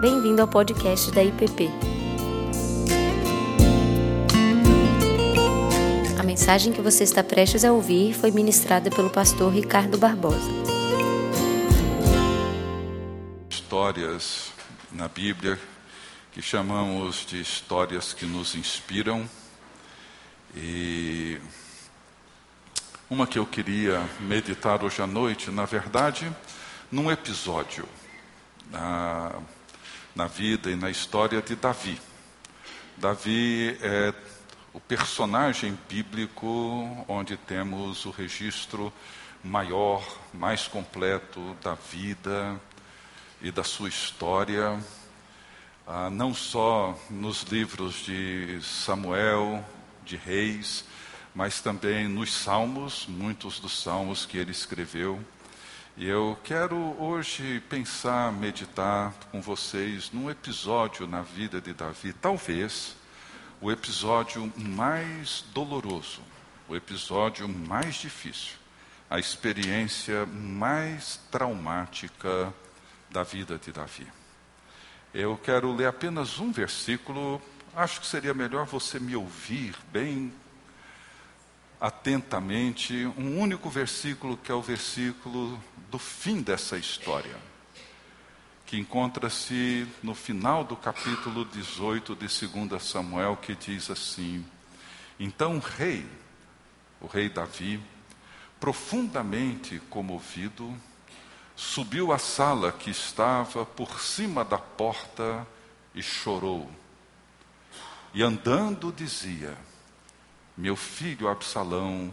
Bem-vindo 0.00 0.40
ao 0.40 0.46
podcast 0.46 1.10
da 1.10 1.24
IPP. 1.24 1.68
A 6.16 6.22
mensagem 6.22 6.72
que 6.72 6.80
você 6.80 7.02
está 7.02 7.24
prestes 7.24 7.64
a 7.64 7.72
ouvir 7.72 8.14
foi 8.14 8.30
ministrada 8.30 8.90
pelo 8.90 9.10
pastor 9.10 9.52
Ricardo 9.52 9.98
Barbosa. 9.98 10.48
Histórias 13.50 14.52
na 14.92 15.08
Bíblia 15.08 15.58
que 16.30 16.40
chamamos 16.40 17.26
de 17.26 17.40
histórias 17.40 18.12
que 18.12 18.24
nos 18.24 18.54
inspiram 18.54 19.28
e 20.54 21.40
uma 23.10 23.26
que 23.26 23.36
eu 23.40 23.44
queria 23.44 24.08
meditar 24.20 24.84
hoje 24.84 25.02
à 25.02 25.08
noite, 25.08 25.50
na 25.50 25.64
verdade, 25.64 26.30
num 26.88 27.10
episódio 27.10 27.84
na, 28.70 29.32
na 30.18 30.26
vida 30.26 30.68
e 30.68 30.74
na 30.74 30.90
história 30.90 31.40
de 31.40 31.54
Davi. 31.54 31.96
Davi 32.96 33.78
é 33.80 34.12
o 34.72 34.80
personagem 34.80 35.78
bíblico 35.88 37.06
onde 37.06 37.36
temos 37.36 38.04
o 38.04 38.10
registro 38.10 38.92
maior, 39.44 40.04
mais 40.34 40.66
completo 40.66 41.56
da 41.62 41.74
vida 41.74 42.60
e 43.40 43.52
da 43.52 43.62
sua 43.62 43.88
história, 43.88 44.82
ah, 45.86 46.10
não 46.10 46.34
só 46.34 46.98
nos 47.08 47.42
livros 47.44 48.04
de 48.04 48.58
Samuel, 48.60 49.64
de 50.04 50.16
Reis, 50.16 50.84
mas 51.32 51.60
também 51.60 52.08
nos 52.08 52.34
Salmos, 52.34 53.06
muitos 53.06 53.60
dos 53.60 53.80
Salmos 53.80 54.26
que 54.26 54.36
ele 54.36 54.50
escreveu. 54.50 55.24
E 56.00 56.06
eu 56.06 56.38
quero 56.44 56.76
hoje 57.02 57.58
pensar, 57.68 58.30
meditar 58.30 59.12
com 59.32 59.40
vocês 59.40 60.12
num 60.12 60.30
episódio 60.30 61.08
na 61.08 61.22
vida 61.22 61.60
de 61.60 61.74
Davi, 61.74 62.12
talvez 62.12 62.94
o 63.60 63.68
episódio 63.68 64.52
mais 64.56 65.44
doloroso, 65.52 66.20
o 66.68 66.76
episódio 66.76 67.48
mais 67.48 67.96
difícil, 67.96 68.54
a 69.10 69.18
experiência 69.18 70.24
mais 70.24 71.18
traumática 71.32 72.54
da 73.10 73.24
vida 73.24 73.58
de 73.58 73.72
Davi. 73.72 74.06
Eu 75.12 75.36
quero 75.36 75.74
ler 75.74 75.86
apenas 75.86 76.38
um 76.38 76.52
versículo, 76.52 77.42
acho 77.74 78.00
que 78.00 78.06
seria 78.06 78.32
melhor 78.32 78.66
você 78.66 79.00
me 79.00 79.16
ouvir 79.16 79.74
bem 79.92 80.32
atentamente 81.80 83.06
um 83.16 83.38
único 83.38 83.70
versículo, 83.70 84.36
que 84.36 84.50
é 84.50 84.54
o 84.54 84.62
versículo 84.62 85.58
do 85.90 85.98
fim 85.98 86.42
dessa 86.42 86.76
história, 86.76 87.36
que 88.66 88.78
encontra-se 88.78 89.86
no 90.02 90.14
final 90.14 90.64
do 90.64 90.76
capítulo 90.76 91.44
18 91.44 92.14
de 92.16 92.26
2 92.68 92.82
Samuel, 92.82 93.36
que 93.36 93.54
diz 93.54 93.90
assim: 93.90 94.44
Então 95.18 95.56
o 95.56 95.60
rei, 95.60 96.06
o 97.00 97.06
rei 97.06 97.28
Davi, 97.28 97.80
profundamente 98.58 99.80
comovido, 99.88 100.76
subiu 101.56 102.12
à 102.12 102.18
sala 102.18 102.72
que 102.72 102.90
estava 102.90 103.64
por 103.64 104.00
cima 104.00 104.44
da 104.44 104.58
porta 104.58 105.46
e 105.94 106.02
chorou. 106.02 106.70
E 108.12 108.22
andando 108.22 108.92
dizia: 108.92 109.56
meu 110.58 110.74
filho 110.74 111.28
Absalão, 111.28 112.12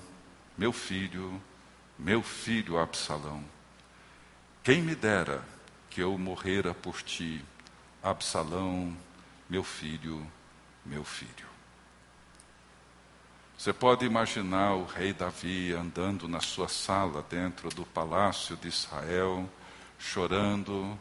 meu 0.55 0.71
filho, 0.71 1.41
meu 1.97 2.21
filho 2.21 2.77
Absalão. 2.77 3.43
Quem 4.63 4.83
me 4.83 4.93
dera 4.93 5.43
que 5.89 5.99
eu 5.99 6.15
morrera 6.15 6.71
por 6.71 7.01
ti, 7.01 7.43
Absalão, 8.03 8.95
meu 9.49 9.63
filho, 9.63 10.23
meu 10.85 11.03
filho. 11.03 11.47
Você 13.57 13.73
pode 13.73 14.05
imaginar 14.05 14.75
o 14.75 14.85
rei 14.85 15.11
Davi 15.11 15.73
andando 15.73 16.27
na 16.27 16.39
sua 16.39 16.67
sala 16.67 17.25
dentro 17.27 17.69
do 17.69 17.83
palácio 17.83 18.55
de 18.57 18.67
Israel, 18.67 19.49
chorando 19.97 20.95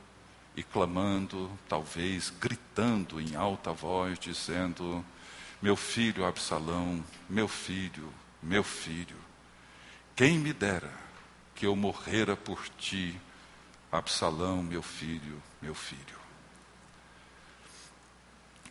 e 0.57 0.63
clamando, 0.63 1.51
talvez 1.69 2.33
gritando 2.41 3.21
em 3.21 3.37
alta 3.37 3.71
voz, 3.71 4.19
dizendo: 4.19 5.05
meu 5.65 5.77
filho 5.77 6.27
Absalão, 6.27 7.03
meu 7.27 7.49
filho, 7.49 8.13
meu 8.43 8.63
filho, 8.63 9.17
quem 10.15 10.39
me 10.39 10.53
dera 10.53 10.93
que 11.55 11.65
eu 11.65 11.75
morrera 11.75 12.37
por 12.37 12.69
ti, 12.77 13.19
Absalão, 13.91 14.63
meu 14.63 14.83
filho, 14.83 15.43
meu 15.63 15.75
filho. 15.75 16.19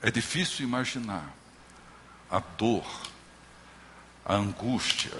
É 0.03 0.11
difícil 0.11 0.67
imaginar 0.67 1.33
a 2.29 2.37
dor, 2.37 2.85
a 4.23 4.35
angústia 4.35 5.17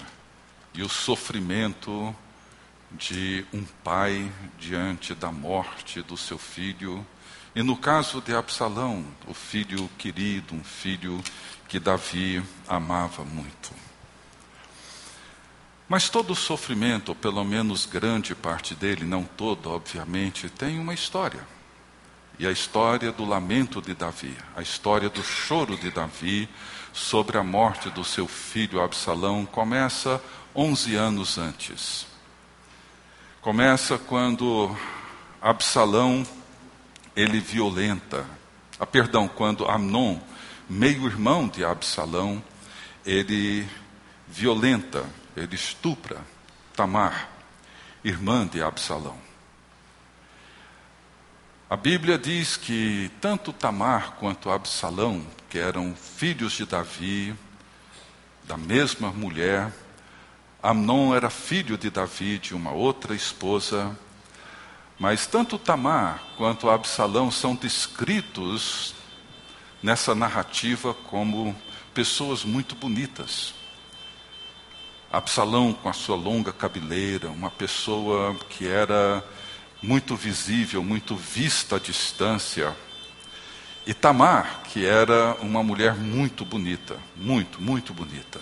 e 0.74 0.80
o 0.80 0.88
sofrimento 0.88 2.14
de 2.92 3.44
um 3.52 3.64
pai 3.64 4.32
diante 4.60 5.12
da 5.12 5.32
morte 5.32 6.02
do 6.02 6.16
seu 6.16 6.38
filho. 6.38 7.04
E 7.54 7.62
no 7.62 7.76
caso 7.76 8.20
de 8.20 8.34
Absalão, 8.34 9.04
o 9.28 9.34
filho 9.34 9.88
querido, 9.96 10.54
um 10.54 10.64
filho 10.64 11.22
que 11.68 11.78
Davi 11.78 12.42
amava 12.66 13.24
muito. 13.24 13.72
Mas 15.88 16.08
todo 16.08 16.32
o 16.32 16.36
sofrimento, 16.36 17.10
ou 17.10 17.14
pelo 17.14 17.44
menos 17.44 17.86
grande 17.86 18.34
parte 18.34 18.74
dele, 18.74 19.04
não 19.04 19.22
todo, 19.22 19.70
obviamente, 19.70 20.48
tem 20.48 20.80
uma 20.80 20.94
história. 20.94 21.46
E 22.38 22.46
a 22.46 22.50
história 22.50 23.12
do 23.12 23.24
lamento 23.24 23.80
de 23.80 23.94
Davi, 23.94 24.36
a 24.56 24.62
história 24.62 25.08
do 25.08 25.22
choro 25.22 25.76
de 25.76 25.92
Davi 25.92 26.48
sobre 26.92 27.38
a 27.38 27.44
morte 27.44 27.88
do 27.90 28.02
seu 28.02 28.26
filho 28.26 28.80
Absalão 28.80 29.46
começa 29.46 30.20
11 30.56 30.96
anos 30.96 31.38
antes. 31.38 32.06
Começa 33.40 33.96
quando 33.96 34.76
Absalão 35.40 36.26
ele 37.16 37.38
violenta, 37.40 38.26
ah, 38.78 38.86
perdão, 38.86 39.28
quando 39.28 39.68
Amnon 39.70 40.18
meio-irmão 40.68 41.46
de 41.46 41.64
Absalão, 41.64 42.42
ele 43.04 43.68
violenta, 44.26 45.04
ele 45.36 45.54
estupra 45.54 46.20
Tamar, 46.74 47.28
irmã 48.02 48.46
de 48.46 48.62
Absalão. 48.62 49.16
A 51.68 51.76
Bíblia 51.76 52.18
diz 52.18 52.56
que 52.56 53.10
tanto 53.20 53.52
Tamar 53.52 54.12
quanto 54.12 54.50
Absalão, 54.50 55.24
que 55.48 55.58
eram 55.58 55.94
filhos 55.94 56.52
de 56.52 56.66
Davi, 56.66 57.34
da 58.44 58.56
mesma 58.56 59.10
mulher, 59.10 59.72
Amnon 60.62 61.14
era 61.14 61.30
filho 61.30 61.76
de 61.76 61.90
Davi, 61.90 62.38
de 62.38 62.54
uma 62.54 62.72
outra 62.72 63.14
esposa, 63.14 63.96
mas 64.98 65.26
tanto 65.26 65.58
Tamar 65.58 66.22
quanto 66.36 66.70
Absalão 66.70 67.30
são 67.30 67.54
descritos 67.54 68.94
nessa 69.82 70.14
narrativa 70.14 70.94
como 70.94 71.54
pessoas 71.92 72.44
muito 72.44 72.74
bonitas. 72.74 73.54
Absalão 75.12 75.72
com 75.72 75.88
a 75.88 75.92
sua 75.92 76.16
longa 76.16 76.52
cabeleira, 76.52 77.28
uma 77.28 77.50
pessoa 77.50 78.34
que 78.48 78.66
era 78.66 79.24
muito 79.82 80.16
visível, 80.16 80.82
muito 80.82 81.14
vista 81.14 81.76
à 81.76 81.78
distância. 81.78 82.74
E 83.86 83.92
Tamar, 83.92 84.62
que 84.64 84.84
era 84.86 85.34
uma 85.40 85.62
mulher 85.62 85.94
muito 85.94 86.44
bonita, 86.44 86.96
muito, 87.14 87.60
muito 87.60 87.92
bonita. 87.92 88.40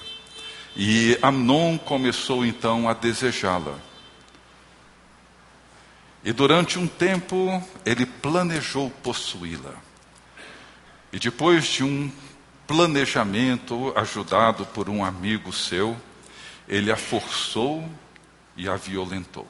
E 0.77 1.19
Amnon 1.21 1.77
começou 1.77 2.47
então 2.47 2.89
a 2.89 2.95
desejá-la. 2.95 3.77
E 6.25 6.33
durante 6.33 6.79
um 6.79 6.87
tempo 6.87 7.63
ele 7.85 8.07
planejou 8.07 8.91
possuí-la. 9.03 9.75
E 11.13 11.19
depois 11.19 11.65
de 11.65 11.85
um 11.85 12.11
planejamento 12.67 13.93
ajudado 13.97 14.65
por 14.67 14.89
um 14.89 15.05
amigo 15.05 15.53
seu, 15.53 15.97
ele 16.69 16.91
a 16.93 16.97
forçou 16.97 17.89
e 18.57 18.69
a 18.69 18.77
violentou. 18.77 19.47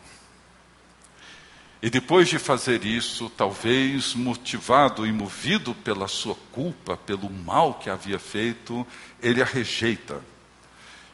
E 1.82 1.90
depois 1.90 2.28
de 2.28 2.38
fazer 2.38 2.84
isso, 2.84 3.28
talvez 3.28 4.14
motivado 4.14 5.04
e 5.04 5.12
movido 5.12 5.74
pela 5.74 6.06
sua 6.06 6.36
culpa, 6.52 6.96
pelo 6.96 7.28
mal 7.28 7.74
que 7.74 7.90
havia 7.90 8.20
feito, 8.20 8.86
ele 9.20 9.42
a 9.42 9.44
rejeita 9.44 10.20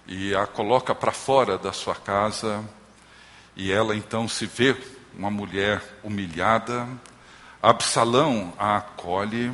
e 0.06 0.34
a 0.34 0.46
coloca 0.46 0.94
para 0.94 1.10
fora 1.10 1.58
da 1.58 1.72
sua 1.72 1.94
casa. 1.94 2.64
E 3.56 3.72
ela 3.72 3.96
então 3.96 4.28
se 4.28 4.46
vê 4.46 4.76
uma 5.18 5.30
mulher 5.30 5.82
humilhada. 6.04 6.88
Absalão 7.60 8.54
a 8.56 8.76
acolhe 8.76 9.52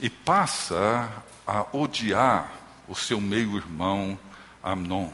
e 0.00 0.10
passa 0.10 1.08
a 1.46 1.64
odiar 1.72 2.50
o 2.88 2.94
seu 2.94 3.20
meio-irmão 3.20 4.18
Amnon. 4.62 5.10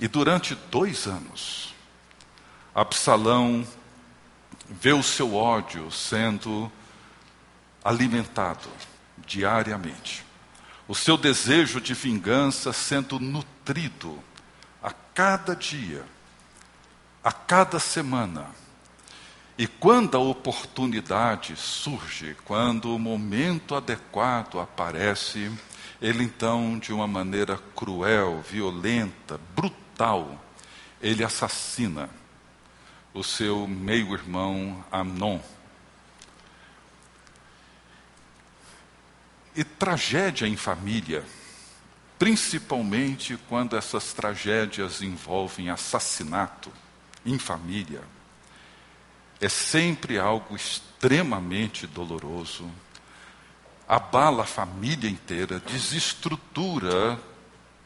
E 0.00 0.08
durante 0.08 0.56
dois 0.56 1.06
anos, 1.06 1.72
Absalão 2.74 3.64
vê 4.68 4.92
o 4.92 5.02
seu 5.02 5.36
ódio 5.36 5.90
sendo 5.92 6.70
alimentado 7.84 8.68
diariamente. 9.18 10.24
O 10.88 10.94
seu 10.94 11.16
desejo 11.16 11.80
de 11.80 11.94
vingança 11.94 12.72
sendo 12.72 13.20
nutrido 13.20 14.18
a 14.82 14.90
cada 14.90 15.54
dia, 15.54 16.04
a 17.22 17.30
cada 17.30 17.78
semana. 17.78 18.63
E 19.56 19.68
quando 19.68 20.16
a 20.16 20.20
oportunidade 20.20 21.54
surge, 21.56 22.36
quando 22.44 22.92
o 22.94 22.98
momento 22.98 23.76
adequado 23.76 24.58
aparece, 24.58 25.52
ele 26.02 26.24
então, 26.24 26.76
de 26.76 26.92
uma 26.92 27.06
maneira 27.06 27.56
cruel, 27.76 28.42
violenta, 28.42 29.40
brutal, 29.54 30.42
ele 31.00 31.22
assassina 31.22 32.10
o 33.12 33.22
seu 33.22 33.68
meio-irmão 33.68 34.84
Amnon. 34.90 35.38
E 39.54 39.62
tragédia 39.62 40.48
em 40.48 40.56
família, 40.56 41.24
principalmente 42.18 43.38
quando 43.48 43.76
essas 43.76 44.12
tragédias 44.12 45.00
envolvem 45.00 45.70
assassinato 45.70 46.72
em 47.24 47.38
família, 47.38 48.02
é 49.40 49.48
sempre 49.48 50.18
algo 50.18 50.56
extremamente 50.56 51.86
doloroso, 51.86 52.70
abala 53.88 54.42
a 54.42 54.46
família 54.46 55.08
inteira, 55.10 55.60
desestrutura 55.60 57.20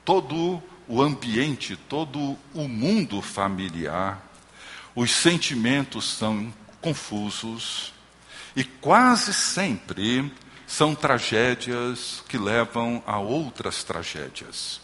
todo 0.05 0.63
o 0.87 1.03
ambiente, 1.03 1.77
todo 1.77 2.39
o 2.55 2.69
mundo 2.69 3.21
familiar 3.21 4.29
os 4.99 5.13
sentimentos 5.13 6.17
são 6.17 6.53
confusos 6.81 7.93
e 8.57 8.65
quase 8.65 9.33
sempre 9.33 10.33
são 10.67 10.93
tragédias 10.93 12.25
que 12.29 12.37
levam 12.37 13.01
a 13.07 13.17
outras 13.17 13.85
tragédias. 13.85 14.81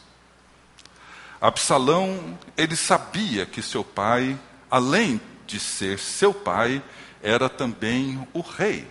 Absalão, 1.40 2.38
ele 2.56 2.76
sabia 2.76 3.44
que 3.44 3.60
seu 3.60 3.82
pai, 3.82 4.38
além 4.70 5.20
de 5.46 5.58
ser 5.60 5.98
seu 5.98 6.32
pai, 6.32 6.82
era 7.22 7.48
também 7.48 8.26
o 8.32 8.40
rei, 8.40 8.86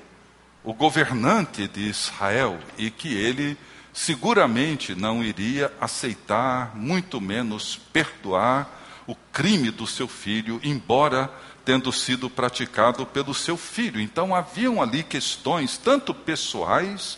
o 0.63 0.73
governante 0.73 1.67
de 1.67 1.81
Israel, 1.81 2.59
e 2.77 2.89
que 2.89 3.13
ele 3.13 3.57
seguramente 3.93 4.95
não 4.95 5.23
iria 5.23 5.71
aceitar, 5.79 6.75
muito 6.75 7.21
menos 7.21 7.79
perdoar 7.91 8.81
o 9.05 9.15
crime 9.31 9.69
do 9.69 9.85
seu 9.85 10.07
filho, 10.07 10.59
embora 10.63 11.31
tendo 11.63 11.91
sido 11.91 12.29
praticado 12.29 13.05
pelo 13.05 13.33
seu 13.33 13.55
filho. 13.55 13.99
Então 13.99 14.35
haviam 14.35 14.81
ali 14.81 15.03
questões, 15.03 15.77
tanto 15.77 16.13
pessoais, 16.13 17.17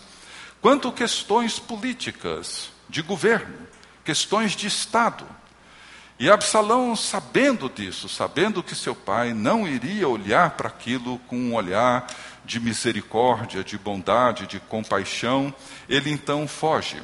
quanto 0.62 0.92
questões 0.92 1.60
políticas, 1.60 2.70
de 2.90 3.02
governo, 3.02 3.56
questões 4.04 4.56
de 4.56 4.68
Estado. 4.68 5.26
E 6.18 6.30
Absalão, 6.30 6.96
sabendo 6.96 7.70
disso, 7.70 8.08
sabendo 8.08 8.64
que 8.64 8.74
seu 8.74 8.96
pai 8.96 9.34
não 9.34 9.68
iria 9.68 10.08
olhar 10.08 10.52
para 10.52 10.70
aquilo 10.70 11.20
com 11.28 11.36
um 11.36 11.54
olhar 11.54 12.08
de 12.46 12.58
misericórdia, 12.58 13.64
de 13.64 13.78
bondade, 13.78 14.48
de 14.48 14.60
compaixão, 14.60 15.54
ele 15.90 16.10
então 16.10 16.48
foge. 16.48 17.02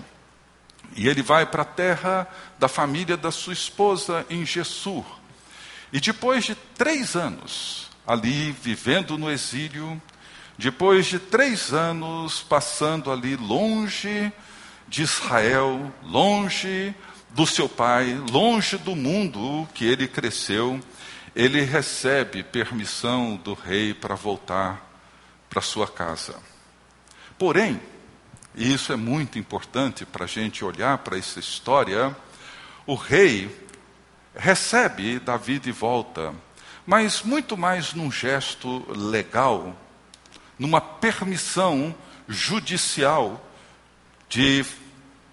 E 0.95 1.09
ele 1.09 1.21
vai 1.21 1.45
para 1.45 1.63
a 1.63 1.65
terra 1.65 2.27
da 2.57 2.69
família 2.69 3.17
da 3.17 3.31
sua 3.31 3.53
esposa 3.53 4.25
em 4.29 4.45
Gessur. 4.45 5.03
E 5.91 5.99
depois 5.99 6.45
de 6.45 6.55
três 6.55 7.15
anos 7.15 7.89
ali 8.07 8.51
vivendo 8.51 9.17
no 9.17 9.29
exílio, 9.29 10.01
depois 10.57 11.05
de 11.05 11.19
três 11.19 11.73
anos 11.73 12.41
passando 12.41 13.11
ali 13.11 13.35
longe 13.35 14.31
de 14.87 15.01
Israel, 15.01 15.91
longe 16.03 16.93
do 17.33 17.45
seu 17.47 17.69
pai, 17.69 18.13
longe 18.29 18.77
do 18.77 18.95
mundo 18.95 19.67
que 19.73 19.85
ele 19.85 20.07
cresceu, 20.07 20.79
ele 21.35 21.61
recebe 21.61 22.43
permissão 22.43 23.37
do 23.37 23.53
rei 23.53 23.93
para 23.93 24.15
voltar 24.15 24.85
para 25.49 25.61
sua 25.61 25.87
casa. 25.87 26.35
Porém, 27.37 27.79
e 28.55 28.73
isso 28.73 28.91
é 28.91 28.97
muito 28.97 29.39
importante 29.39 30.05
para 30.05 30.25
a 30.25 30.27
gente 30.27 30.63
olhar 30.65 30.97
para 30.99 31.17
essa 31.17 31.39
história. 31.39 32.15
O 32.85 32.95
rei 32.95 33.49
recebe 34.35 35.19
Davi 35.19 35.57
de 35.57 35.71
volta, 35.71 36.33
mas 36.85 37.21
muito 37.21 37.55
mais 37.55 37.93
num 37.93 38.11
gesto 38.11 38.85
legal, 38.89 39.75
numa 40.59 40.81
permissão 40.81 41.95
judicial 42.27 43.45
de 44.27 44.65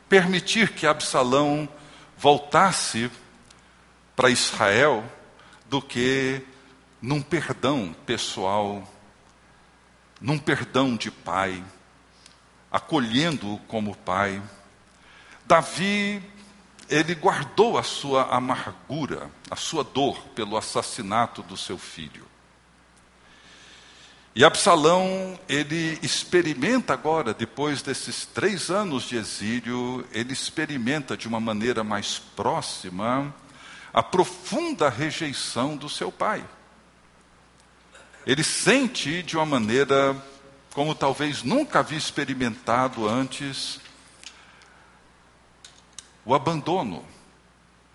permitir 0.09 0.71
que 0.73 0.87
Absalão 0.87 1.69
voltasse 2.19 3.11
para 4.15 4.31
Israel 4.31 5.05
do 5.67 5.81
que 5.81 6.43
num 7.01 7.23
perdão 7.23 7.95
pessoal, 8.05 8.83
num 10.21 10.39
perdão 10.39 10.97
de 10.97 11.11
pai 11.11 11.65
acolhendo-o 12.71 13.59
como 13.61 13.97
pai. 13.97 14.43
Davi, 15.45 16.23
ele 16.89 17.15
guardou 17.15 17.79
a 17.79 17.83
sua 17.83 18.25
amargura, 18.35 19.31
a 19.51 19.57
sua 19.57 19.83
dor 19.83 20.21
pelo 20.35 20.57
assassinato 20.57 21.43
do 21.43 21.57
seu 21.57 21.79
filho. 21.79 22.27
E 24.35 24.45
Absalão, 24.45 25.39
ele 25.49 25.99
experimenta 26.03 26.93
agora, 26.93 27.35
depois 27.35 27.83
desses 27.83 28.25
três 28.25 28.71
anos 28.71 29.05
de 29.05 29.17
exílio, 29.17 30.07
ele 30.13 30.33
experimenta 30.33 31.17
de 31.17 31.27
uma 31.27 31.41
maneira 31.41 31.83
mais 31.83 32.19
próxima 32.19 33.35
a 33.93 34.03
profunda 34.03 34.89
rejeição 34.89 35.77
do 35.77 35.89
seu 35.89 36.13
pai. 36.13 36.45
Ele 38.25 38.45
sente 38.45 39.23
de 39.23 39.37
uma 39.37 39.47
maneira 39.47 40.15
como 40.73 40.95
talvez 40.95 41.43
nunca 41.43 41.81
havia 41.81 41.99
experimentado 41.99 43.09
antes, 43.09 43.81
o 46.25 46.35
abandono, 46.35 47.05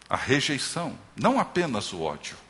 a 0.09 0.18
rejeição, 0.18 0.97
não 1.15 1.39
apenas 1.39 1.94
o 1.94 2.01
ódio. 2.01 2.42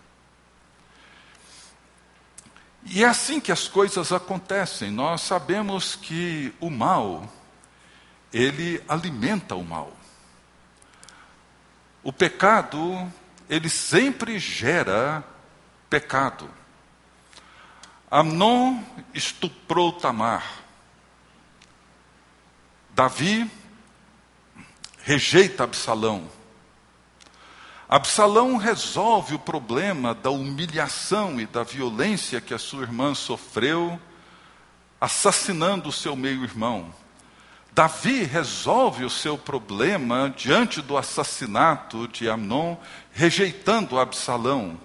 E 2.85 3.03
é 3.03 3.07
assim 3.07 3.39
que 3.39 3.51
as 3.51 3.67
coisas 3.67 4.11
acontecem. 4.11 4.91
Nós 4.91 5.21
sabemos 5.21 5.95
que 5.95 6.53
o 6.59 6.69
mal, 6.69 7.31
ele 8.31 8.83
alimenta 8.87 9.55
o 9.55 9.63
mal. 9.63 9.91
O 12.03 12.11
pecado, 12.11 13.11
ele 13.49 13.69
sempre 13.69 14.37
gera 14.37 15.23
pecado. 15.89 16.49
Amnon 18.11 18.83
estuprou 19.13 19.93
Tamar. 19.93 20.63
Davi 22.89 23.49
rejeita 25.03 25.63
Absalão. 25.63 26.29
Absalão 27.93 28.57
resolve 28.57 29.35
o 29.35 29.39
problema 29.39 30.15
da 30.15 30.31
humilhação 30.31 31.39
e 31.39 31.45
da 31.45 31.61
violência 31.61 32.41
que 32.41 32.51
a 32.51 32.57
sua 32.57 32.81
irmã 32.81 33.13
sofreu, 33.13 34.01
assassinando 34.99 35.89
o 35.89 35.91
seu 35.91 36.15
meio-irmão. 36.15 36.91
Davi 37.71 38.23
resolve 38.23 39.05
o 39.05 39.11
seu 39.11 39.37
problema 39.37 40.33
diante 40.35 40.81
do 40.81 40.97
assassinato 40.97 42.07
de 42.07 42.27
Amnon, 42.27 42.77
rejeitando 43.11 43.99
Absalão. 43.99 44.75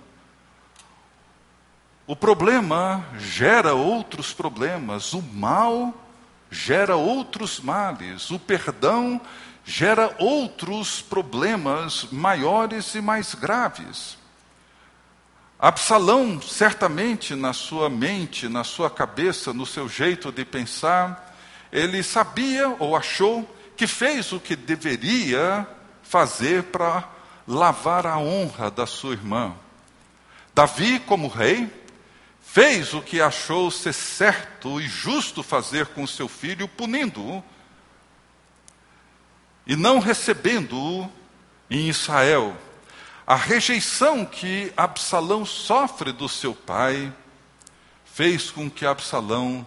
O 2.07 2.15
problema 2.15 3.07
gera 3.17 3.73
outros 3.73 4.35
problemas, 4.35 5.15
o 5.15 5.23
mal 5.23 5.95
gera 6.51 6.97
outros 6.97 7.59
males, 7.59 8.31
o 8.31 8.39
perdão 8.39 9.19
gera 9.19 9.48
outros 10.19 11.03
problemas 11.03 12.07
maiores 12.11 12.95
e 12.95 13.03
mais 13.03 13.35
graves. 13.35 14.17
Absalão, 15.59 16.41
certamente 16.41 17.35
na 17.35 17.53
sua 17.53 17.91
mente, 17.91 18.49
na 18.49 18.65
sua 18.65 18.89
cabeça, 18.89 19.53
no 19.53 19.67
seu 19.67 19.89
jeito 19.89 20.33
de 20.33 20.45
pensar, 20.45 21.37
ele 21.71 22.03
sabia 22.03 22.77
ou 22.79 22.97
achou 22.97 23.47
que 23.77 23.87
fez 23.87 24.33
o 24.33 24.41
que 24.41 24.57
deveria 24.57 25.67
fazer 26.03 26.63
para 26.65 27.07
lavar 27.47 28.07
a 28.07 28.19
honra 28.19 28.71
da 28.71 28.87
sua 28.87 29.13
irmã. 29.13 29.55
Davi, 30.55 30.99
como 31.01 31.29
rei, 31.29 31.71
fez 32.41 32.95
o 32.95 33.03
que 33.03 33.21
achou 33.21 33.71
ser 33.71 33.93
certo 33.93 34.81
e 34.81 34.89
justo 34.89 35.43
fazer 35.43 35.89
com 35.89 36.07
seu 36.07 36.29
filho, 36.29 36.67
punindo-o 36.67 37.45
e 39.69 39.77
não 39.77 39.99
recebendo-o 39.99 41.13
em 41.71 41.89
Israel. 41.91 42.57
A 43.27 43.37
rejeição 43.37 44.25
que 44.25 44.73
Absalão 44.75 45.45
sofre 45.45 46.11
do 46.11 46.27
seu 46.27 46.55
pai 46.55 47.13
fez 48.07 48.51
com 48.51 48.71
que 48.71 48.87
Absalão 48.87 49.67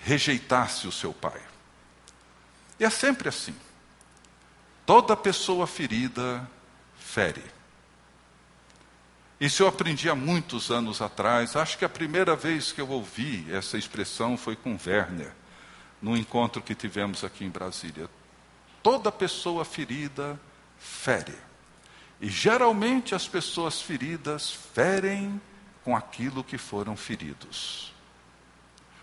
rejeitasse 0.00 0.88
o 0.88 0.92
seu 0.92 1.14
pai. 1.14 1.40
E 2.80 2.84
é 2.84 2.90
sempre 2.90 3.28
assim. 3.28 3.54
Toda 4.84 5.16
pessoa 5.16 5.66
ferida 5.66 6.48
fere. 6.98 7.44
Isso 9.40 9.62
eu 9.62 9.68
aprendi 9.68 10.08
há 10.10 10.14
muitos 10.14 10.70
anos 10.70 11.00
atrás. 11.00 11.54
Acho 11.54 11.78
que 11.78 11.84
a 11.84 11.88
primeira 11.88 12.34
vez 12.34 12.72
que 12.72 12.80
eu 12.80 12.88
ouvi 12.88 13.46
essa 13.52 13.78
expressão 13.78 14.36
foi 14.36 14.56
com 14.56 14.78
Werner, 14.84 15.32
num 16.02 16.16
encontro 16.16 16.60
que 16.60 16.74
tivemos 16.74 17.22
aqui 17.22 17.44
em 17.44 17.50
Brasília. 17.50 18.08
Toda 18.86 19.10
pessoa 19.10 19.64
ferida 19.64 20.38
fere. 20.78 21.34
E 22.20 22.28
geralmente 22.28 23.16
as 23.16 23.26
pessoas 23.26 23.82
feridas 23.82 24.52
ferem 24.52 25.40
com 25.82 25.96
aquilo 25.96 26.44
que 26.44 26.56
foram 26.56 26.96
feridos. 26.96 27.92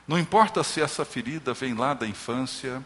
Não 0.07 0.17
importa 0.17 0.63
se 0.63 0.79
essa 0.79 1.03
ferida 1.03 1.53
vem 1.53 1.73
lá 1.73 1.93
da 1.93 2.07
infância, 2.07 2.81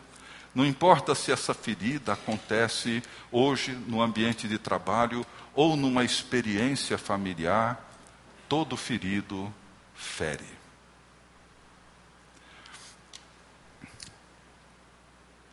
não 0.55 0.65
importa 0.65 1.13
se 1.13 1.31
essa 1.31 1.53
ferida 1.53 2.13
acontece 2.13 3.03
hoje 3.31 3.73
no 3.73 4.01
ambiente 4.01 4.47
de 4.47 4.57
trabalho 4.57 5.23
ou 5.53 5.77
numa 5.77 6.03
experiência 6.03 6.97
familiar, 6.97 7.79
todo 8.49 8.75
ferido 8.75 9.53
fere. 9.93 10.56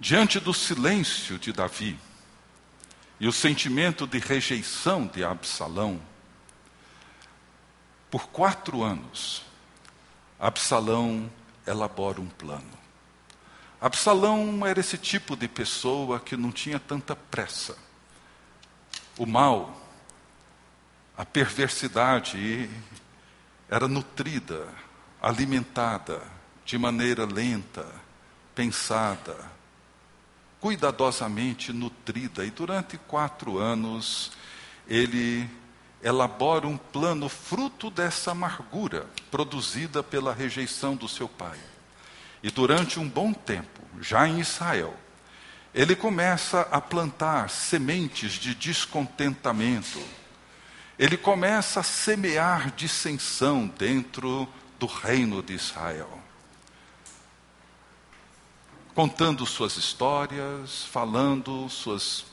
Diante 0.05 0.39
do 0.39 0.53
silêncio 0.53 1.39
de 1.39 1.51
Davi 1.51 1.99
e 3.19 3.27
o 3.27 3.33
sentimento 3.33 4.07
de 4.07 4.19
rejeição 4.19 5.07
de 5.07 5.25
Absalão, 5.25 5.99
por 8.11 8.29
quatro 8.29 8.83
anos, 8.83 9.43
Absalão 10.39 11.33
elabora 11.67 12.21
um 12.21 12.29
plano. 12.29 12.79
Absalão 13.81 14.67
era 14.67 14.79
esse 14.79 14.99
tipo 14.99 15.35
de 15.35 15.49
pessoa 15.49 16.21
que 16.21 16.37
não 16.37 16.53
tinha 16.53 16.79
tanta 16.79 17.17
pressa. 17.17 17.75
O 19.17 19.25
mal, 19.25 19.75
a 21.17 21.25
perversidade 21.25 22.69
era 23.71 23.89
nutrida, 23.89 24.69
alimentada 25.23 26.21
de 26.63 26.77
maneira 26.77 27.25
lenta, 27.25 27.91
pensada, 28.55 29.54
cuidadosamente 30.65 31.75
nutrida. 31.75 32.43
E 32.43 32.51
durante 32.51 32.97
quatro 32.97 33.59
anos 33.59 34.33
ele 34.89 35.47
elabora 36.03 36.67
um 36.67 36.79
plano 36.79 37.29
fruto 37.29 37.91
dessa 37.91 38.31
amargura 38.31 39.07
produzida 39.31 40.03
pela 40.03 40.33
rejeição 40.33 40.97
do 40.97 41.07
seu 41.07 41.29
pai. 41.29 41.59
E 42.43 42.51
durante 42.51 42.99
um 42.99 43.07
bom 43.07 43.31
tempo, 43.35 43.79
já 44.01 44.27
em 44.27 44.41
Israel, 44.41 44.95
ele 45.75 45.95
começa 45.95 46.63
a 46.71 46.81
plantar 46.81 47.51
sementes 47.51 48.33
de 48.33 48.55
descontentamento. 48.55 50.01
Ele 50.99 51.19
começa 51.19 51.81
a 51.81 51.83
semear 51.83 52.73
dissensão 52.75 53.67
dentro 53.67 54.49
do 54.79 54.87
reino 54.87 55.43
de 55.43 55.53
Israel. 55.53 56.25
Contando 58.95 59.45
suas 59.45 59.77
histórias, 59.77 60.85
falando 60.85 61.69
suas 61.69 62.25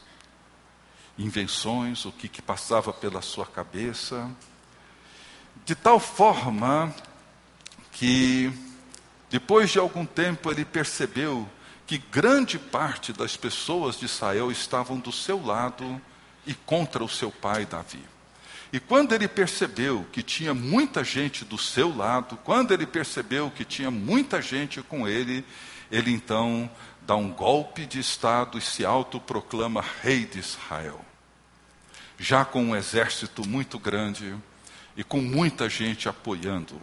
invenções, 1.18 2.06
o 2.06 2.12
que, 2.12 2.28
que 2.28 2.40
passava 2.40 2.94
pela 2.94 3.20
sua 3.24 3.48
cabeça, 3.48 4.30
de 5.66 5.74
tal 5.74 6.00
forma 6.00 6.94
que, 7.92 8.54
depois 9.28 9.72
de 9.72 9.80
algum 9.80 10.06
tempo, 10.06 10.52
ele 10.52 10.64
percebeu 10.64 11.50
que 11.88 11.98
grande 11.98 12.60
parte 12.60 13.12
das 13.12 13.36
pessoas 13.36 13.98
de 13.98 14.06
Israel 14.06 14.52
estavam 14.52 15.00
do 15.00 15.12
seu 15.12 15.44
lado 15.44 16.00
e 16.46 16.54
contra 16.54 17.04
o 17.04 17.10
seu 17.10 17.32
pai 17.32 17.66
Davi. 17.66 18.04
E 18.72 18.80
quando 18.80 19.14
ele 19.14 19.28
percebeu 19.28 20.06
que 20.12 20.22
tinha 20.22 20.54
muita 20.54 21.04
gente 21.04 21.44
do 21.44 21.58
seu 21.58 21.96
lado, 21.96 22.38
quando 22.44 22.72
ele 22.72 22.86
percebeu 22.86 23.50
que 23.50 23.66
tinha 23.66 23.90
muita 23.90 24.42
gente 24.44 24.82
com 24.84 25.08
ele, 25.08 25.44
ele 25.92 26.12
então 26.12 26.70
dá 27.02 27.16
um 27.16 27.30
golpe 27.30 27.86
de 27.86 28.00
Estado 28.00 28.58
e 28.58 28.62
se 28.62 28.86
autoproclama 28.86 29.84
rei 30.02 30.26
de 30.26 30.40
Israel. 30.40 31.04
Já 32.18 32.46
com 32.46 32.64
um 32.64 32.76
exército 32.76 33.48
muito 33.48 33.78
grande 33.78 34.36
e 34.96 35.04
com 35.04 35.20
muita 35.20 35.68
gente 35.68 36.08
apoiando. 36.08 36.82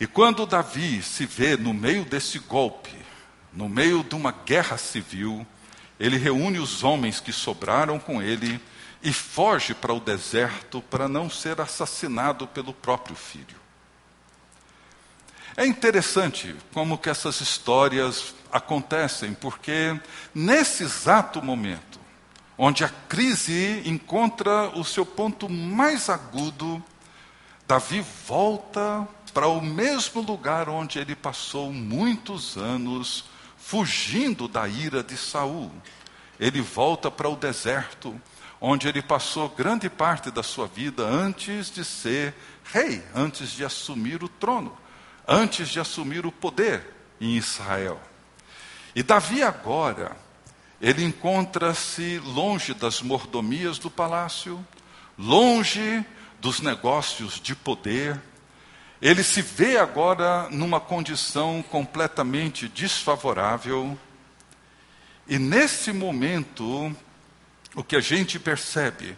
E 0.00 0.06
quando 0.06 0.46
Davi 0.46 1.02
se 1.02 1.24
vê 1.24 1.56
no 1.56 1.72
meio 1.72 2.04
desse 2.04 2.38
golpe, 2.38 2.94
no 3.52 3.68
meio 3.68 4.02
de 4.02 4.14
uma 4.14 4.32
guerra 4.32 4.76
civil, 4.76 5.46
ele 5.98 6.18
reúne 6.18 6.58
os 6.58 6.82
homens 6.82 7.20
que 7.20 7.32
sobraram 7.32 7.98
com 7.98 8.20
ele 8.20 8.60
e 9.02 9.12
foge 9.12 9.74
para 9.74 9.94
o 9.94 10.00
deserto 10.00 10.82
para 10.82 11.08
não 11.08 11.30
ser 11.30 11.60
assassinado 11.60 12.46
pelo 12.46 12.74
próprio 12.74 13.16
filho. 13.16 13.65
É 15.56 15.64
interessante 15.64 16.54
como 16.74 16.98
que 16.98 17.08
essas 17.08 17.40
histórias 17.40 18.34
acontecem, 18.52 19.32
porque 19.32 19.98
nesse 20.34 20.82
exato 20.82 21.42
momento, 21.42 21.98
onde 22.58 22.84
a 22.84 22.90
crise 23.08 23.82
encontra 23.86 24.68
o 24.78 24.84
seu 24.84 25.06
ponto 25.06 25.48
mais 25.48 26.10
agudo, 26.10 26.84
Davi 27.66 28.04
volta 28.28 29.08
para 29.32 29.46
o 29.46 29.62
mesmo 29.62 30.20
lugar 30.20 30.68
onde 30.68 30.98
ele 30.98 31.16
passou 31.16 31.72
muitos 31.72 32.58
anos 32.58 33.24
fugindo 33.56 34.46
da 34.46 34.68
ira 34.68 35.02
de 35.02 35.16
Saul. 35.16 35.72
Ele 36.38 36.60
volta 36.60 37.10
para 37.10 37.30
o 37.30 37.34
deserto, 37.34 38.14
onde 38.60 38.88
ele 38.88 39.00
passou 39.00 39.48
grande 39.48 39.88
parte 39.88 40.30
da 40.30 40.42
sua 40.42 40.66
vida 40.66 41.02
antes 41.02 41.70
de 41.70 41.82
ser 41.82 42.34
rei, 42.62 43.02
antes 43.14 43.52
de 43.52 43.64
assumir 43.64 44.22
o 44.22 44.28
trono 44.28 44.84
antes 45.26 45.68
de 45.68 45.80
assumir 45.80 46.24
o 46.26 46.32
poder 46.32 46.84
em 47.20 47.36
Israel. 47.36 48.00
E 48.94 49.02
Davi 49.02 49.42
agora, 49.42 50.16
ele 50.80 51.04
encontra-se 51.04 52.18
longe 52.18 52.74
das 52.74 53.02
mordomias 53.02 53.78
do 53.78 53.90
palácio, 53.90 54.64
longe 55.18 56.04
dos 56.40 56.60
negócios 56.60 57.40
de 57.40 57.54
poder. 57.54 58.20
Ele 59.00 59.22
se 59.22 59.42
vê 59.42 59.78
agora 59.78 60.48
numa 60.50 60.80
condição 60.80 61.62
completamente 61.70 62.68
desfavorável. 62.68 63.98
E 65.26 65.38
nesse 65.38 65.92
momento, 65.92 66.94
o 67.74 67.82
que 67.82 67.96
a 67.96 68.00
gente 68.00 68.38
percebe 68.38 69.16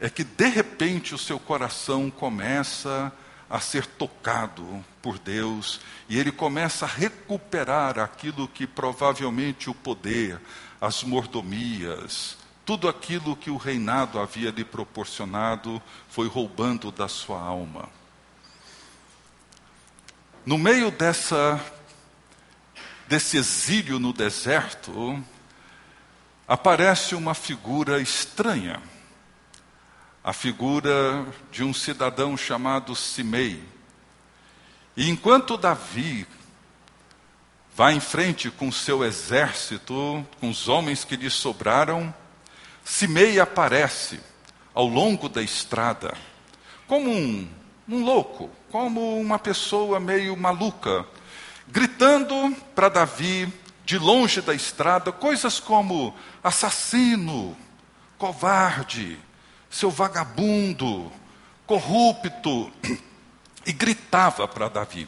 é 0.00 0.08
que 0.08 0.22
de 0.22 0.48
repente 0.48 1.14
o 1.14 1.18
seu 1.18 1.38
coração 1.38 2.10
começa 2.10 3.12
a 3.50 3.60
ser 3.60 3.84
tocado 3.86 4.84
por 5.08 5.18
Deus 5.18 5.80
e 6.06 6.18
ele 6.18 6.30
começa 6.30 6.84
a 6.84 6.88
recuperar 6.88 7.98
aquilo 7.98 8.46
que 8.46 8.66
provavelmente 8.66 9.70
o 9.70 9.74
poder, 9.74 10.38
as 10.78 11.02
mordomias, 11.02 12.36
tudo 12.62 12.90
aquilo 12.90 13.34
que 13.34 13.48
o 13.50 13.56
reinado 13.56 14.18
havia 14.18 14.50
lhe 14.50 14.64
proporcionado 14.64 15.80
foi 16.10 16.28
roubando 16.28 16.92
da 16.92 17.08
sua 17.08 17.40
alma. 17.40 17.88
No 20.44 20.58
meio 20.58 20.90
dessa 20.90 21.58
desse 23.08 23.38
exílio 23.38 23.98
no 23.98 24.12
deserto, 24.12 25.24
aparece 26.46 27.14
uma 27.14 27.32
figura 27.32 27.98
estranha 27.98 28.82
a 30.22 30.32
figura 30.34 31.24
de 31.50 31.64
um 31.64 31.72
cidadão 31.72 32.36
chamado 32.36 32.94
Simei. 32.94 33.77
E 34.98 35.08
enquanto 35.08 35.56
Davi 35.56 36.26
vai 37.72 37.94
em 37.94 38.00
frente 38.00 38.50
com 38.50 38.72
seu 38.72 39.04
exército, 39.04 40.26
com 40.40 40.50
os 40.50 40.66
homens 40.66 41.04
que 41.04 41.14
lhe 41.14 41.30
sobraram, 41.30 42.12
Simei 42.84 43.38
aparece 43.38 44.18
ao 44.74 44.88
longo 44.88 45.28
da 45.28 45.40
estrada, 45.40 46.16
como 46.88 47.12
um, 47.12 47.48
um 47.88 48.04
louco, 48.04 48.50
como 48.72 49.20
uma 49.20 49.38
pessoa 49.38 50.00
meio 50.00 50.36
maluca, 50.36 51.06
gritando 51.68 52.56
para 52.74 52.88
Davi, 52.88 53.52
de 53.84 53.98
longe 53.98 54.40
da 54.40 54.52
estrada, 54.52 55.12
coisas 55.12 55.60
como 55.60 56.12
assassino, 56.42 57.56
covarde, 58.18 59.16
seu 59.70 59.92
vagabundo, 59.92 61.12
corrupto, 61.68 62.72
e 63.68 63.72
gritava 63.72 64.48
para 64.48 64.66
Davi. 64.70 65.06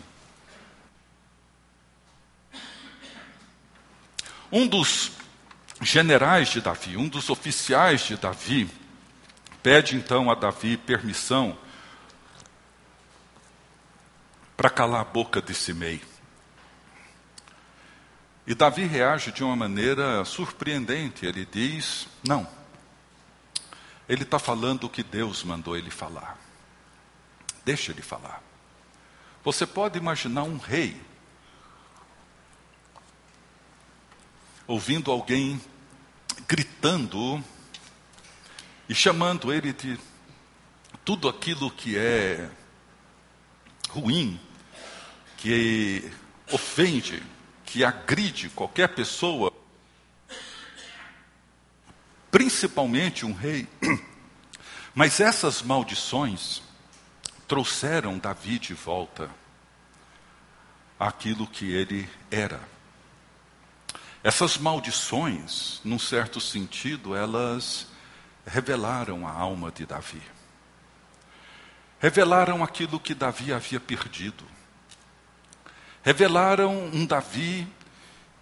Um 4.52 4.67
dos 4.67 5.12
generais 5.81 6.49
de 6.50 6.61
Davi, 6.61 6.95
um 6.95 7.09
dos 7.09 7.31
oficiais 7.31 8.02
de 8.02 8.19
Davi, 8.19 8.71
pede 9.62 9.97
então 9.97 10.31
a 10.31 10.35
Davi 10.35 10.76
permissão 10.76 11.57
para 14.59 14.69
calar 14.69 15.00
a 15.00 15.05
boca 15.05 15.40
de 15.40 15.55
Simei. 15.55 16.02
E 18.47 18.55
Davi 18.55 18.85
reage 18.85 19.33
de 19.33 19.43
uma 19.43 19.57
maneira 19.57 20.23
surpreendente. 20.26 21.25
Ele 21.25 21.49
diz: 21.50 22.09
Não, 22.23 22.47
ele 24.07 24.25
está 24.25 24.38
falando 24.38 24.85
o 24.85 24.90
que 24.90 25.02
Deus 25.02 25.43
mandou 25.45 25.79
ele 25.79 25.90
falar. 25.90 26.37
Deixa 27.64 27.90
ele 27.93 28.02
falar. 28.02 28.50
Você 29.42 29.66
pode 29.66 29.97
imaginar 29.97 30.42
um 30.42 30.59
rei 30.59 31.00
ouvindo 34.66 35.11
alguém 35.11 35.59
gritando 36.47 37.42
e 38.87 38.94
chamando 38.94 39.50
ele 39.50 39.73
de 39.73 39.99
tudo 41.06 41.26
aquilo 41.26 41.70
que 41.70 41.97
é 41.97 42.50
ruim, 43.88 44.38
que 45.38 46.12
ofende, 46.52 47.23
que 47.64 47.82
agride 47.82 48.50
qualquer 48.50 48.88
pessoa, 48.88 49.50
principalmente 52.30 53.25
um 53.25 53.32
rei. 53.32 53.66
Mas 54.94 55.18
essas 55.18 55.62
maldições 55.62 56.62
trouxeram 57.50 58.16
Davi 58.16 58.61
de 58.61 58.75
volta 58.75 59.28
aquilo 60.97 61.49
que 61.49 61.64
ele 61.73 62.09
era. 62.30 62.61
Essas 64.23 64.57
maldições, 64.57 65.80
num 65.85 65.99
certo 65.99 66.40
sentido, 66.40 67.12
elas 67.12 67.88
revelaram 68.47 69.26
a 69.26 69.33
alma 69.33 69.73
de 69.73 69.85
Davi. 69.85 70.23
Revelaram 71.99 72.62
aquilo 72.62 73.00
que 73.00 73.16
Davi 73.16 73.52
havia 73.52 73.80
perdido. 73.80 74.45
Revelaram 76.04 76.88
um 76.92 77.04
Davi 77.04 77.66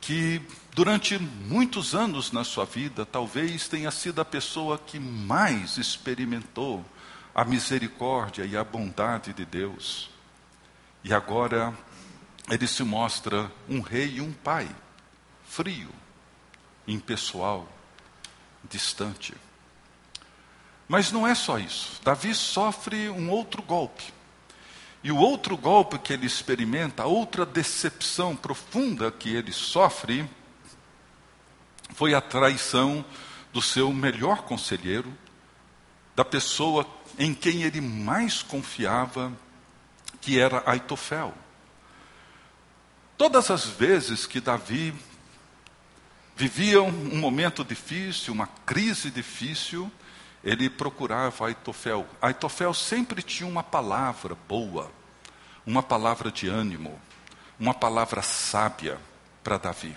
que, 0.02 0.42
durante 0.74 1.18
muitos 1.18 1.94
anos 1.94 2.30
na 2.30 2.44
sua 2.44 2.66
vida, 2.66 3.06
talvez 3.06 3.68
tenha 3.68 3.90
sido 3.90 4.20
a 4.20 4.24
pessoa 4.24 4.76
que 4.76 5.00
mais 5.00 5.78
experimentou 5.78 6.84
a 7.34 7.44
misericórdia 7.44 8.44
e 8.44 8.56
a 8.56 8.64
bondade 8.64 9.32
de 9.32 9.44
Deus. 9.44 10.10
E 11.04 11.14
agora 11.14 11.76
ele 12.50 12.66
se 12.66 12.82
mostra 12.82 13.50
um 13.68 13.80
rei 13.80 14.16
e 14.16 14.20
um 14.20 14.32
pai, 14.32 14.68
frio, 15.44 15.90
impessoal, 16.86 17.68
distante. 18.68 19.34
Mas 20.88 21.12
não 21.12 21.26
é 21.26 21.34
só 21.34 21.58
isso. 21.58 22.00
Davi 22.02 22.34
sofre 22.34 23.10
um 23.10 23.30
outro 23.30 23.62
golpe. 23.62 24.12
E 25.04 25.12
o 25.12 25.16
outro 25.16 25.56
golpe 25.56 25.98
que 25.98 26.12
ele 26.12 26.26
experimenta, 26.26 27.04
a 27.04 27.06
outra 27.06 27.46
decepção 27.46 28.34
profunda 28.34 29.12
que 29.12 29.32
ele 29.32 29.52
sofre, 29.52 30.28
foi 31.94 32.14
a 32.14 32.20
traição 32.20 33.04
do 33.52 33.62
seu 33.62 33.92
melhor 33.92 34.42
conselheiro, 34.42 35.12
da 36.16 36.24
pessoa 36.24 36.84
em 37.18 37.34
quem 37.34 37.64
ele 37.64 37.80
mais 37.80 38.42
confiava, 38.42 39.32
que 40.20 40.38
era 40.38 40.62
Aitofel. 40.64 41.34
Todas 43.16 43.50
as 43.50 43.64
vezes 43.64 44.26
que 44.26 44.40
Davi 44.40 44.94
vivia 46.36 46.80
um 46.80 47.18
momento 47.18 47.64
difícil, 47.64 48.32
uma 48.32 48.46
crise 48.64 49.10
difícil, 49.10 49.90
ele 50.44 50.70
procurava 50.70 51.46
Aitofel. 51.46 52.06
Aitofel 52.22 52.72
sempre 52.72 53.20
tinha 53.22 53.48
uma 53.48 53.62
palavra 53.64 54.36
boa, 54.46 54.90
uma 55.66 55.82
palavra 55.82 56.30
de 56.30 56.46
ânimo, 56.46 57.00
uma 57.58 57.74
palavra 57.74 58.22
sábia 58.22 58.98
para 59.42 59.58
Davi. 59.58 59.96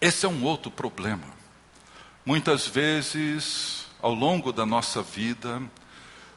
Esse 0.00 0.26
é 0.26 0.28
um 0.28 0.44
outro 0.44 0.70
problema. 0.70 1.26
Muitas 2.24 2.66
vezes, 2.66 3.85
ao 4.00 4.14
longo 4.14 4.52
da 4.52 4.66
nossa 4.66 5.02
vida, 5.02 5.62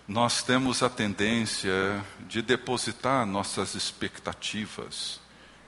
nós 0.07 0.41
temos 0.41 0.81
a 0.81 0.89
tendência 0.89 2.03
de 2.27 2.41
depositar 2.41 3.25
nossas 3.25 3.75
expectativas 3.75 5.19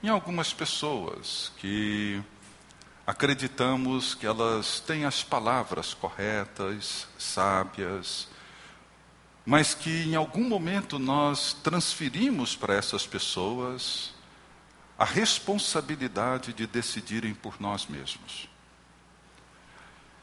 em 0.02 0.08
algumas 0.08 0.52
pessoas 0.52 1.52
que 1.58 2.20
acreditamos 3.06 4.14
que 4.14 4.26
elas 4.26 4.80
têm 4.80 5.04
as 5.04 5.22
palavras 5.22 5.94
corretas, 5.94 7.06
sábias, 7.16 8.26
mas 9.46 9.74
que 9.74 10.02
em 10.02 10.16
algum 10.16 10.48
momento 10.48 10.98
nós 10.98 11.52
transferimos 11.62 12.56
para 12.56 12.74
essas 12.74 13.06
pessoas 13.06 14.12
a 14.98 15.04
responsabilidade 15.04 16.52
de 16.52 16.66
decidirem 16.66 17.34
por 17.34 17.60
nós 17.60 17.86
mesmos. 17.86 18.51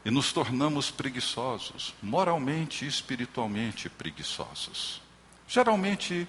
E 0.04 0.10
nos 0.10 0.32
tornamos 0.32 0.90
preguiçosos, 0.90 1.94
moralmente 2.02 2.84
e 2.84 2.88
espiritualmente 2.88 3.88
preguiçosos. 3.88 5.02
Geralmente, 5.46 6.26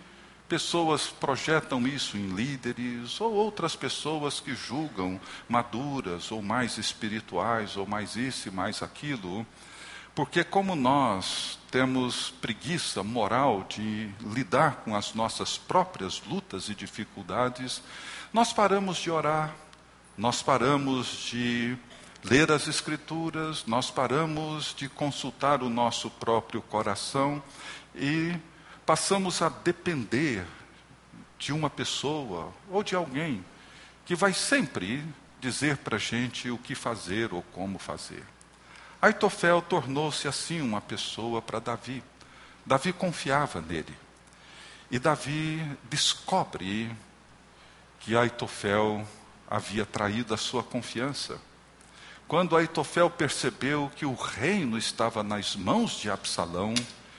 pessoas 0.52 1.08
projetam 1.08 1.88
isso 1.88 2.18
em 2.18 2.28
líderes 2.36 3.22
ou 3.22 3.32
outras 3.32 3.74
pessoas 3.74 4.42
que 4.42 4.54
julgam 4.54 5.18
maduras 5.48 6.30
ou 6.30 6.42
mais 6.42 6.78
espirituais 6.78 7.78
ou 7.78 7.86
mais 7.88 8.18
isso 8.18 8.50
e 8.50 8.52
mais 8.52 8.84
aquilo, 8.84 9.48
porque 10.14 10.44
como 10.44 10.76
nós 10.76 11.58
temos 11.72 12.32
preguiça 12.42 13.02
moral 13.02 13.66
de 13.70 14.10
lidar 14.20 14.82
com 14.84 14.94
as 14.94 15.14
nossas 15.14 15.58
próprias 15.58 16.22
lutas 16.28 16.68
e 16.68 16.76
dificuldades, 16.76 17.82
nós 18.34 18.52
paramos 18.52 18.98
de 18.98 19.10
orar, 19.10 19.56
nós 20.18 20.42
paramos 20.42 21.30
de 21.32 21.78
ler 22.24 22.52
as 22.52 22.68
Escrituras, 22.68 23.66
nós 23.66 23.90
paramos 23.90 24.76
de 24.76 24.88
consultar 24.88 25.64
o 25.64 25.70
nosso 25.70 26.10
próprio 26.10 26.62
coração 26.62 27.42
e 27.96 28.36
passamos 28.86 29.42
a 29.42 29.50
depender 29.50 30.46
de 31.40 31.52
uma 31.52 31.70
pessoa 31.70 32.54
ou 32.70 32.84
de 32.84 32.96
alguém 32.96 33.44
que 34.06 34.16
vai 34.16 34.34
sempre 34.34 35.04
dizer 35.40 35.78
para 35.78 35.96
a 35.96 36.00
gente 36.00 36.50
o 36.52 36.58
que 36.58 36.76
fazer 36.76 37.34
ou 37.34 37.42
como 37.52 37.80
fazer. 37.80 38.24
Aitofel 39.02 39.62
tornou-se 39.62 40.28
assim 40.28 40.62
uma 40.62 40.80
pessoa 40.80 41.42
para 41.42 41.60
Davi. 41.60 42.04
Davi 42.64 42.94
confiava 42.94 43.60
nele. 43.60 43.98
E 44.92 45.00
Davi 45.00 45.66
descobre 45.90 46.96
que 48.00 48.16
Aitofel 48.16 49.08
havia 49.50 49.86
traído 49.86 50.34
a 50.34 50.38
sua 50.38 50.62
confiança. 50.62 51.40
Quando 52.32 52.56
Aitofel 52.56 53.10
percebeu 53.10 53.92
que 53.94 54.06
o 54.06 54.14
reino 54.14 54.78
estava 54.78 55.22
nas 55.22 55.54
mãos 55.54 56.00
de 56.00 56.10
Absalão, 56.10 56.74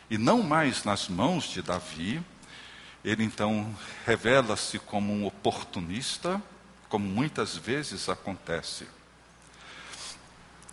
e 0.09 0.17
não 0.17 0.43
mais 0.43 0.85
nas 0.85 1.07
mãos 1.07 1.45
de 1.45 1.61
Davi, 1.61 2.23
ele 3.05 3.23
então 3.23 3.77
revela-se 4.07 4.79
como 4.79 5.13
um 5.13 5.27
oportunista, 5.27 6.43
como 6.89 7.07
muitas 7.07 7.59
vezes 7.59 8.09
acontece. 8.09 8.89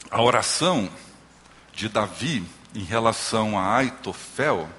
A 0.09 0.21
oração 0.21 0.89
de 1.73 1.89
Davi 1.89 2.41
em 2.73 2.83
relação 2.85 3.59
a 3.59 3.75
Aitofel, 3.75 4.69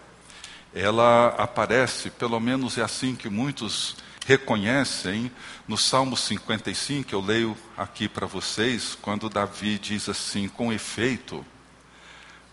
ela 0.74 1.34
aparece, 1.36 2.08
pelo 2.08 2.40
menos 2.40 2.78
é 2.78 2.82
assim 2.82 3.14
que 3.14 3.28
muitos 3.28 3.94
reconhecem, 4.30 5.28
no 5.66 5.76
Salmo 5.76 6.16
55, 6.16 7.12
eu 7.12 7.20
leio 7.20 7.56
aqui 7.76 8.08
para 8.08 8.28
vocês, 8.28 8.96
quando 9.02 9.28
Davi 9.28 9.76
diz 9.76 10.08
assim: 10.08 10.46
com 10.46 10.72
efeito, 10.72 11.44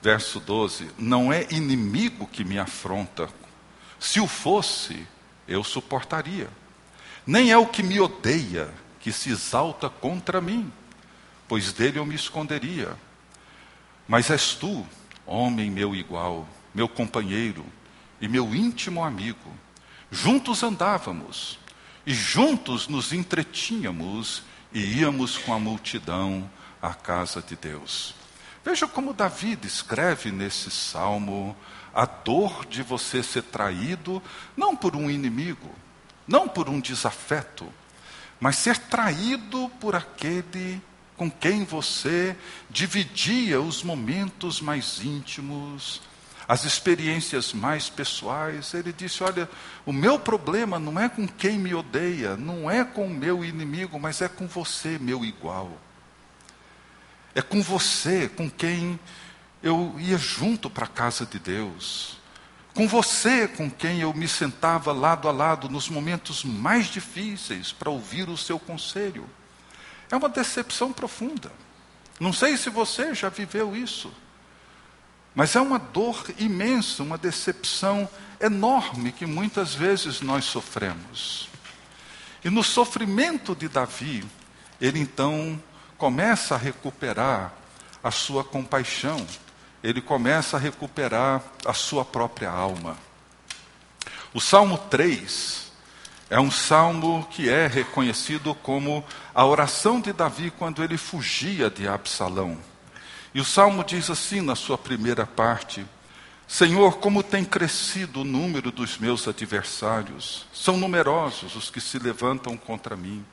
verso 0.01 0.39
12: 0.39 0.89
Não 0.97 1.31
é 1.31 1.45
inimigo 1.51 2.25
que 2.25 2.43
me 2.43 2.57
afronta. 2.57 3.29
Se 3.99 4.19
o 4.19 4.25
fosse, 4.25 5.05
eu 5.47 5.63
suportaria. 5.63 6.49
Nem 7.27 7.51
é 7.51 7.57
o 7.57 7.67
que 7.67 7.83
me 7.83 7.99
odeia 7.99 8.73
que 8.99 9.11
se 9.11 9.29
exalta 9.29 9.87
contra 9.87 10.41
mim, 10.41 10.73
pois 11.47 11.73
dele 11.73 11.99
eu 11.99 12.07
me 12.07 12.15
esconderia. 12.15 12.95
Mas 14.07 14.31
és 14.31 14.55
tu, 14.55 14.83
homem 15.27 15.69
meu 15.69 15.95
igual, 15.95 16.49
meu 16.73 16.89
companheiro 16.89 17.63
e 18.19 18.27
meu 18.27 18.55
íntimo 18.55 19.03
amigo. 19.03 19.53
Juntos 20.09 20.63
andávamos 20.63 21.59
e 22.07 22.13
juntos 22.13 22.87
nos 22.87 23.11
entretínhamos 23.11 24.41
e 24.71 24.79
íamos 24.99 25.37
com 25.37 25.53
a 25.53 25.59
multidão 25.59 26.49
à 26.81 26.93
casa 26.93 27.41
de 27.41 27.57
Deus. 27.57 28.15
Veja 28.63 28.87
como 28.87 29.13
Davi 29.13 29.57
descreve 29.57 30.31
nesse 30.31 30.71
salmo 30.71 31.53
a 31.93 32.05
dor 32.05 32.65
de 32.65 32.81
você 32.81 33.21
ser 33.21 33.43
traído, 33.43 34.23
não 34.55 34.73
por 34.73 34.95
um 34.95 35.09
inimigo, 35.09 35.69
não 36.25 36.47
por 36.47 36.69
um 36.69 36.79
desafeto, 36.79 37.67
mas 38.39 38.55
ser 38.55 38.77
traído 38.77 39.69
por 39.77 39.93
aquele 39.93 40.81
com 41.17 41.29
quem 41.29 41.65
você 41.65 42.37
dividia 42.69 43.59
os 43.59 43.83
momentos 43.83 44.61
mais 44.61 45.03
íntimos, 45.03 46.01
as 46.47 46.63
experiências 46.63 47.53
mais 47.53 47.89
pessoais. 47.89 48.73
Ele 48.73 48.93
disse: 48.93 49.23
Olha, 49.23 49.49
o 49.85 49.91
meu 49.91 50.17
problema 50.17 50.79
não 50.79 50.99
é 50.99 51.09
com 51.09 51.27
quem 51.27 51.57
me 51.57 51.73
odeia, 51.73 52.37
não 52.37 52.69
é 52.69 52.83
com 52.83 53.07
o 53.07 53.13
meu 53.13 53.43
inimigo, 53.43 53.99
mas 53.99 54.21
é 54.21 54.27
com 54.27 54.47
você, 54.47 54.97
meu 54.97 55.25
igual. 55.25 55.71
É 57.35 57.41
com 57.41 57.61
você, 57.61 58.29
com 58.29 58.49
quem 58.49 58.99
eu 59.61 59.95
ia 59.99 60.17
junto 60.17 60.69
para 60.69 60.85
a 60.85 60.89
casa 60.89 61.25
de 61.25 61.37
Deus. 61.37 62.17
Com 62.73 62.87
você, 62.87 63.47
com 63.47 63.69
quem 63.69 64.01
eu 64.01 64.13
me 64.13 64.27
sentava 64.27 64.91
lado 64.91 65.27
a 65.27 65.31
lado 65.31 65.67
nos 65.67 65.89
momentos 65.89 66.43
mais 66.43 66.85
difíceis 66.87 67.71
para 67.71 67.89
ouvir 67.89 68.29
o 68.29 68.37
seu 68.37 68.59
conselho. 68.59 69.27
É 70.11 70.15
uma 70.15 70.29
decepção 70.29 70.93
profunda. 70.93 71.51
Não 72.19 72.31
sei 72.31 72.55
se 72.55 72.69
você 72.69 73.13
já 73.13 73.29
viveu 73.29 73.75
isso. 73.75 74.13
Mas 75.37 75.55
é 75.55 75.61
uma 75.61 75.77
dor 75.77 76.25
imensa, 76.39 77.03
uma 77.03 77.15
decepção 77.15 78.09
enorme 78.41 79.11
que 79.11 79.23
muitas 79.23 79.75
vezes 79.75 80.19
nós 80.19 80.45
sofremos. 80.45 81.47
E 82.43 82.49
no 82.49 82.63
sofrimento 82.63 83.55
de 83.55 83.67
Davi, 83.69 84.25
ele 84.81 84.99
então 84.99 85.61
começa 85.95 86.55
a 86.55 86.57
recuperar 86.57 87.53
a 88.03 88.09
sua 88.09 88.43
compaixão, 88.43 89.23
ele 89.83 90.01
começa 90.01 90.57
a 90.57 90.59
recuperar 90.59 91.43
a 91.63 91.73
sua 91.73 92.03
própria 92.03 92.49
alma. 92.49 92.97
O 94.33 94.41
Salmo 94.41 94.75
3 94.89 95.71
é 96.31 96.39
um 96.39 96.49
salmo 96.49 97.27
que 97.29 97.47
é 97.47 97.67
reconhecido 97.67 98.55
como 98.55 99.05
a 99.35 99.45
oração 99.45 100.01
de 100.01 100.11
Davi 100.11 100.49
quando 100.49 100.83
ele 100.83 100.97
fugia 100.97 101.69
de 101.69 101.87
Absalão. 101.87 102.57
E 103.33 103.41
o 103.41 103.45
salmo 103.45 103.83
diz 103.83 104.09
assim 104.09 104.41
na 104.41 104.55
sua 104.55 104.77
primeira 104.77 105.25
parte: 105.25 105.85
Senhor, 106.47 106.97
como 106.99 107.21
tem 107.21 107.43
crescido 107.43 108.21
o 108.21 108.25
número 108.25 108.71
dos 108.71 108.97
meus 108.97 109.27
adversários, 109.27 110.45
são 110.53 110.77
numerosos 110.77 111.55
os 111.55 111.69
que 111.69 111.81
se 111.81 111.99
levantam 111.99 112.55
contra 112.55 112.95
mim. 112.95 113.25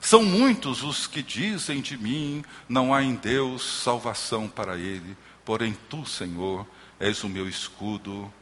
São 0.00 0.22
muitos 0.22 0.82
os 0.82 1.06
que 1.06 1.22
dizem 1.22 1.80
de 1.80 1.96
mim: 1.96 2.44
não 2.68 2.92
há 2.92 3.02
em 3.02 3.14
Deus 3.14 3.62
salvação 3.82 4.48
para 4.48 4.76
ele. 4.76 5.16
Porém, 5.44 5.76
tu, 5.88 6.04
Senhor, 6.04 6.66
és 6.98 7.22
o 7.22 7.28
meu 7.28 7.48
escudo, 7.48 8.32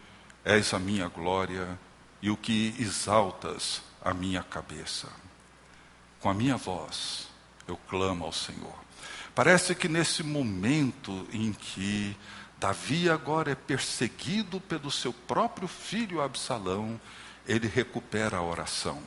és 0.44 0.72
a 0.72 0.78
minha 0.78 1.09
glória 1.09 1.78
e 2.22 2.30
o 2.30 2.37
que 2.37 2.74
exaltas 2.78 3.82
a 4.02 4.14
minha 4.14 4.42
cabeça. 4.42 5.09
Com 6.20 6.30
a 6.30 6.35
minha 6.35 6.56
voz 6.56 7.28
eu 7.68 7.76
clamo 7.88 8.24
ao 8.24 8.32
Senhor. 8.32 8.86
Parece 9.37 9.75
que 9.75 9.87
nesse 9.87 10.22
momento 10.22 11.29
em 11.31 11.53
que 11.53 12.16
Davi 12.59 13.11
agora 13.11 13.51
é 13.51 13.55
perseguido 13.55 14.59
pelo 14.62 14.90
seu 14.90 15.12
próprio 15.12 15.68
filho 15.68 16.22
Absalão, 16.22 16.99
ele 17.46 17.68
recupera 17.68 18.38
a 18.38 18.42
oração. 18.42 18.99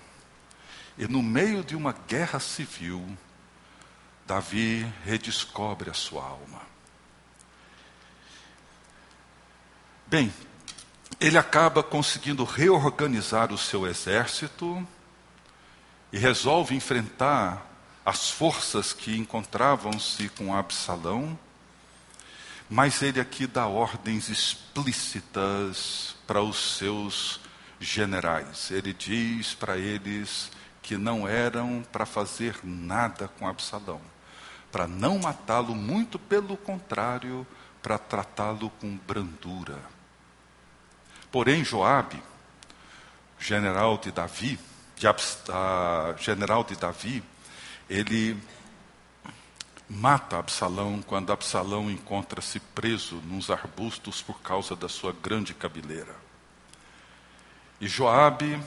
E 0.99 1.07
no 1.07 1.23
meio 1.23 1.63
de 1.63 1.75
uma 1.75 1.95
guerra 2.07 2.39
civil, 2.39 3.17
Davi 4.27 4.85
redescobre 5.03 5.89
a 5.89 5.95
sua 5.95 6.23
alma. 6.23 6.61
Bem, 10.05 10.31
ele 11.19 11.39
acaba 11.39 11.81
conseguindo 11.81 12.43
reorganizar 12.43 13.51
o 13.51 13.57
seu 13.57 13.87
exército 13.87 14.87
e 16.13 16.19
resolve 16.19 16.75
enfrentar 16.75 17.68
as 18.09 18.31
forças 18.31 18.91
que 18.91 19.15
encontravam-se 19.15 20.29
com 20.29 20.55
Absalão, 20.55 21.37
mas 22.67 23.03
ele 23.03 23.21
aqui 23.21 23.45
dá 23.45 23.67
ordens 23.67 24.29
explícitas 24.29 26.15
para 26.25 26.41
os 26.41 26.77
seus 26.77 27.39
generais. 27.79 28.71
Ele 28.71 28.93
diz 28.93 29.53
para 29.53 29.77
eles 29.77 30.51
que 30.81 30.97
não 30.97 31.27
eram 31.27 31.85
para 31.91 32.03
fazer 32.03 32.57
nada 32.63 33.27
com 33.37 33.47
Absalão, 33.47 34.01
para 34.71 34.87
não 34.87 35.19
matá-lo, 35.19 35.75
muito 35.75 36.17
pelo 36.17 36.57
contrário, 36.57 37.45
para 37.79 37.99
tratá-lo 37.99 38.71
com 38.81 38.97
brandura. 39.05 39.77
Porém, 41.31 41.63
Joabe, 41.63 42.19
general 43.39 43.99
de 43.99 44.11
Davi, 44.11 44.59
de, 44.97 45.07
uh, 45.07 46.17
general 46.17 46.63
de 46.63 46.75
Davi, 46.75 47.23
ele 47.89 48.37
mata 49.89 50.37
Absalão 50.37 51.01
quando 51.01 51.33
Absalão 51.33 51.89
encontra-se 51.89 52.59
preso 52.59 53.15
nos 53.15 53.49
arbustos 53.49 54.21
por 54.21 54.39
causa 54.41 54.75
da 54.75 54.87
sua 54.87 55.11
grande 55.11 55.53
cabeleira. 55.55 56.15
E 57.81 57.87
Joabe 57.87 58.61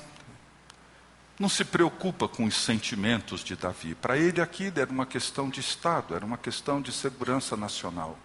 não 1.39 1.49
se 1.49 1.65
preocupa 1.65 2.27
com 2.27 2.45
os 2.45 2.57
sentimentos 2.57 3.45
de 3.45 3.55
Davi. 3.55 3.95
Para 3.95 4.19
ele 4.19 4.41
aqui 4.41 4.73
era 4.75 4.91
uma 4.91 5.07
questão 5.07 5.49
de 5.49 5.61
Estado, 5.61 6.17
era 6.17 6.25
uma 6.25 6.39
questão 6.39 6.83
de 6.83 6.91
segurança 6.91 7.57
nacional. 7.57 8.19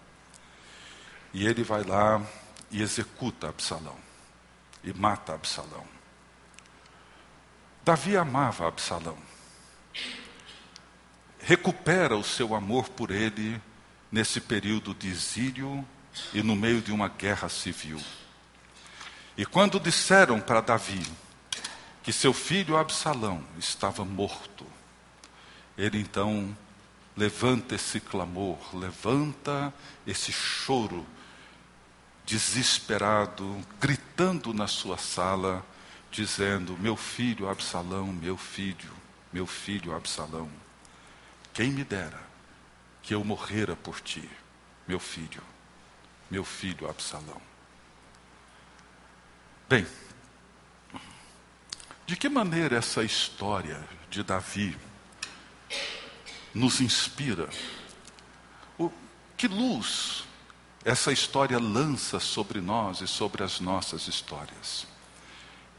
E 1.32 1.46
ele 1.46 1.62
vai 1.62 1.84
lá 1.84 2.20
e 2.70 2.82
executa 2.82 3.48
Absalão. 3.48 3.96
E 4.82 4.92
mata 4.92 5.34
Absalão. 5.34 5.84
Davi 7.84 8.16
amava 8.16 8.66
Absalão 8.66 9.16
recupera 11.48 12.14
o 12.14 12.22
seu 12.22 12.54
amor 12.54 12.90
por 12.90 13.10
ele 13.10 13.58
nesse 14.12 14.38
período 14.38 14.94
de 14.94 15.08
exílio 15.08 15.82
e 16.34 16.42
no 16.42 16.54
meio 16.54 16.82
de 16.82 16.92
uma 16.92 17.08
guerra 17.08 17.48
civil. 17.48 17.98
E 19.34 19.46
quando 19.46 19.80
disseram 19.80 20.42
para 20.42 20.60
Davi 20.60 21.00
que 22.02 22.12
seu 22.12 22.34
filho 22.34 22.76
Absalão 22.76 23.42
estava 23.58 24.04
morto, 24.04 24.66
ele 25.78 25.98
então 25.98 26.54
levanta 27.16 27.76
esse 27.76 27.98
clamor, 27.98 28.58
levanta 28.74 29.72
esse 30.06 30.30
choro 30.30 31.06
desesperado, 32.26 33.58
gritando 33.80 34.52
na 34.52 34.66
sua 34.66 34.98
sala, 34.98 35.64
dizendo: 36.10 36.76
Meu 36.76 36.94
filho 36.94 37.48
Absalão, 37.48 38.08
meu 38.08 38.36
filho, 38.36 38.92
meu 39.32 39.46
filho 39.46 39.96
Absalão. 39.96 40.67
Quem 41.58 41.72
me 41.72 41.82
dera 41.82 42.20
que 43.02 43.12
eu 43.12 43.24
morrera 43.24 43.74
por 43.74 44.00
ti, 44.00 44.30
meu 44.86 45.00
filho, 45.00 45.42
meu 46.30 46.44
filho 46.44 46.88
Absalão. 46.88 47.42
Bem, 49.68 49.84
de 52.06 52.14
que 52.14 52.28
maneira 52.28 52.76
essa 52.76 53.02
história 53.02 53.84
de 54.08 54.22
Davi 54.22 54.78
nos 56.54 56.80
inspira? 56.80 57.48
O, 58.78 58.88
que 59.36 59.48
luz 59.48 60.22
essa 60.84 61.10
história 61.10 61.58
lança 61.58 62.20
sobre 62.20 62.60
nós 62.60 63.00
e 63.00 63.08
sobre 63.08 63.42
as 63.42 63.58
nossas 63.58 64.06
histórias? 64.06 64.86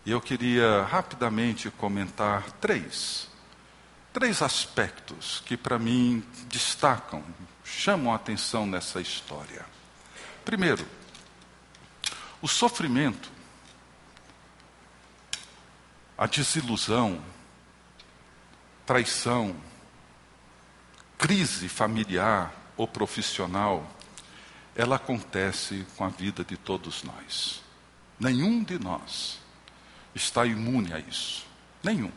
E 0.05 0.11
eu 0.11 0.19
queria 0.19 0.83
rapidamente 0.83 1.71
comentar 1.71 2.51
três 2.59 3.29
três 4.19 4.41
aspectos 4.41 5.41
que 5.45 5.55
para 5.55 5.79
mim 5.79 6.21
destacam, 6.49 7.23
chamam 7.63 8.11
a 8.11 8.17
atenção 8.17 8.65
nessa 8.65 8.99
história. 8.99 9.65
Primeiro, 10.43 10.85
o 12.41 12.47
sofrimento, 12.47 13.31
a 16.17 16.27
desilusão, 16.27 17.23
traição, 18.85 19.55
crise 21.17 21.69
familiar 21.69 22.53
ou 22.75 22.85
profissional, 22.85 23.89
ela 24.75 24.97
acontece 24.97 25.87
com 25.95 26.03
a 26.03 26.09
vida 26.09 26.43
de 26.43 26.57
todos 26.57 27.03
nós. 27.03 27.61
Nenhum 28.19 28.65
de 28.65 28.77
nós 28.77 29.39
está 30.13 30.45
imune 30.45 30.91
a 30.91 30.99
isso. 30.99 31.45
Nenhum 31.81 32.11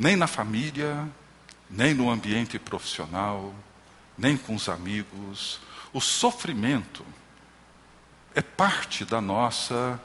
nem 0.00 0.16
na 0.16 0.26
família, 0.26 1.06
nem 1.68 1.92
no 1.92 2.10
ambiente 2.10 2.58
profissional, 2.58 3.54
nem 4.16 4.34
com 4.34 4.54
os 4.54 4.66
amigos. 4.66 5.60
O 5.92 6.00
sofrimento 6.00 7.04
é 8.34 8.40
parte 8.40 9.04
da 9.04 9.20
nossa 9.20 10.00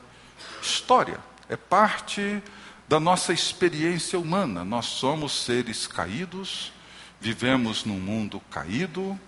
história, 0.60 1.18
é 1.48 1.56
parte 1.56 2.42
da 2.86 3.00
nossa 3.00 3.32
experiência 3.32 4.18
humana. 4.18 4.66
Nós 4.66 4.84
somos 4.84 5.44
seres 5.44 5.86
caídos, 5.86 6.74
vivemos 7.18 7.86
num 7.86 7.98
mundo 7.98 8.38
caído. 8.50 9.18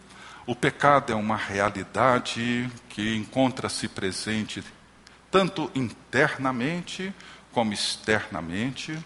O 0.44 0.54
pecado 0.54 1.14
é 1.14 1.16
uma 1.16 1.36
realidade 1.36 2.70
que 2.90 3.16
encontra-se 3.16 3.88
presente 3.88 4.62
tanto 5.30 5.70
internamente 5.74 7.10
como 7.52 7.72
externamente. 7.72 9.02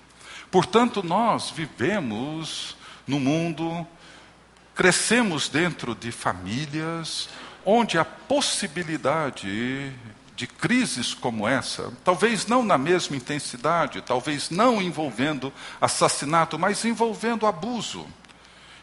Portanto, 0.53 1.03
nós 1.03 1.51
vivemos 1.51 2.77
no 3.07 3.19
mundo, 3.19 3.87
crescemos 4.75 5.49
dentro 5.49 5.95
de 5.95 6.13
famílias 6.13 7.31
onde 7.65 7.97
a 7.99 8.05
possibilidade 8.05 9.91
de 10.37 10.47
crises 10.47 11.15
como 11.15 11.49
essa, 11.49 11.91
talvez 12.05 12.47
não 12.47 12.63
na 12.63 12.77
mesma 12.77 13.17
intensidade, 13.17 14.03
talvez 14.03 14.51
não 14.51 14.83
envolvendo 14.83 15.51
assassinato, 15.81 16.59
mas 16.59 16.85
envolvendo 16.85 17.47
abuso, 17.47 18.07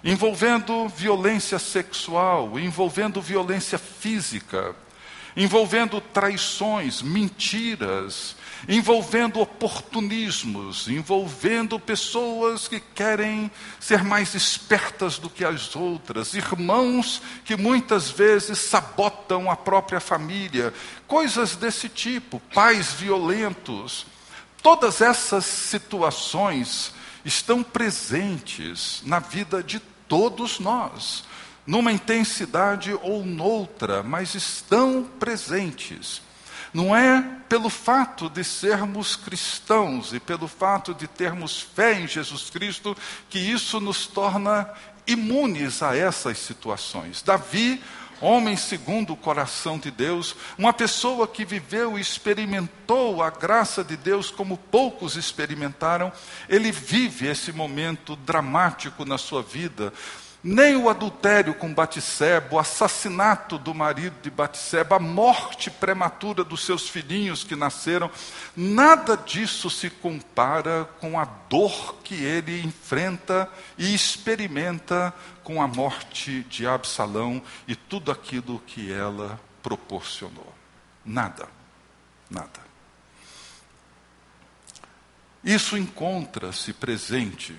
envolvendo 0.03 0.89
violência 0.89 1.59
sexual, 1.59 2.57
envolvendo 2.57 3.21
violência 3.21 3.77
física, 3.77 4.75
envolvendo 5.37 6.01
traições, 6.01 7.03
mentiras, 7.03 8.35
envolvendo 8.67 9.39
oportunismos, 9.39 10.87
envolvendo 10.87 11.79
pessoas 11.79 12.67
que 12.67 12.79
querem 12.79 13.49
ser 13.79 14.03
mais 14.03 14.35
espertas 14.35 15.17
do 15.17 15.29
que 15.29 15.45
as 15.45 15.75
outras, 15.75 16.33
irmãos 16.33 17.21
que 17.45 17.55
muitas 17.55 18.09
vezes 18.09 18.59
sabotam 18.59 19.49
a 19.49 19.55
própria 19.55 19.99
família, 19.99 20.73
coisas 21.07 21.55
desse 21.55 21.87
tipo, 21.87 22.41
pais 22.53 22.93
violentos. 22.93 24.05
Todas 24.61 25.01
essas 25.01 25.45
situações 25.45 26.93
estão 27.23 27.63
presentes 27.63 29.01
na 29.05 29.19
vida 29.19 29.63
de 29.63 29.79
todos 30.07 30.59
nós, 30.59 31.23
numa 31.65 31.91
intensidade 31.91 32.93
ou 33.01 33.23
noutra, 33.23 34.03
mas 34.03 34.35
estão 34.35 35.07
presentes. 35.19 36.21
Não 36.73 36.95
é 36.95 37.21
pelo 37.47 37.69
fato 37.69 38.29
de 38.29 38.43
sermos 38.43 39.15
cristãos 39.15 40.13
e 40.13 40.19
pelo 40.19 40.47
fato 40.47 40.93
de 40.93 41.07
termos 41.07 41.59
fé 41.59 41.99
em 41.99 42.07
Jesus 42.07 42.49
Cristo 42.49 42.95
que 43.29 43.39
isso 43.39 43.79
nos 43.79 44.05
torna 44.05 44.69
imunes 45.07 45.81
a 45.81 45.97
essas 45.97 46.37
situações. 46.37 47.23
Davi, 47.23 47.81
homem 48.21 48.55
segundo 48.55 49.13
o 49.13 49.17
coração 49.17 49.79
de 49.79 49.89
Deus, 49.89 50.35
uma 50.57 50.71
pessoa 50.71 51.27
que 51.27 51.43
viveu 51.43 51.97
e 51.97 52.01
experimentou 52.01 53.23
a 53.23 53.31
graça 53.31 53.83
de 53.83 53.97
Deus 53.97 54.29
como 54.29 54.55
poucos 54.55 55.15
experimentaram, 55.15 56.11
ele 56.47 56.71
vive 56.71 57.27
esse 57.27 57.51
momento 57.51 58.15
dramático 58.15 59.03
na 59.05 59.17
sua 59.17 59.41
vida 59.41 59.91
nem 60.43 60.75
o 60.77 60.89
adultério 60.89 61.53
com 61.53 61.73
Batseba, 61.73 62.55
o 62.55 62.59
assassinato 62.59 63.57
do 63.57 63.73
marido 63.73 64.15
de 64.21 64.29
Batseba, 64.29 64.95
a 64.95 64.99
morte 64.99 65.69
prematura 65.69 66.43
dos 66.43 66.63
seus 66.63 66.87
filhinhos 66.87 67.43
que 67.43 67.55
nasceram, 67.55 68.09
nada 68.55 69.17
disso 69.17 69.69
se 69.69 69.89
compara 69.89 70.87
com 70.99 71.19
a 71.19 71.25
dor 71.25 71.95
que 72.03 72.15
ele 72.23 72.61
enfrenta 72.61 73.49
e 73.77 73.93
experimenta 73.93 75.13
com 75.43 75.61
a 75.61 75.67
morte 75.67 76.43
de 76.43 76.65
Absalão 76.65 77.41
e 77.67 77.75
tudo 77.75 78.11
aquilo 78.11 78.59
que 78.65 78.91
ela 78.91 79.39
proporcionou. 79.61 80.53
Nada, 81.05 81.49
nada. 82.29 82.69
Isso 85.43 85.77
encontra-se 85.77 86.73
presente, 86.73 87.55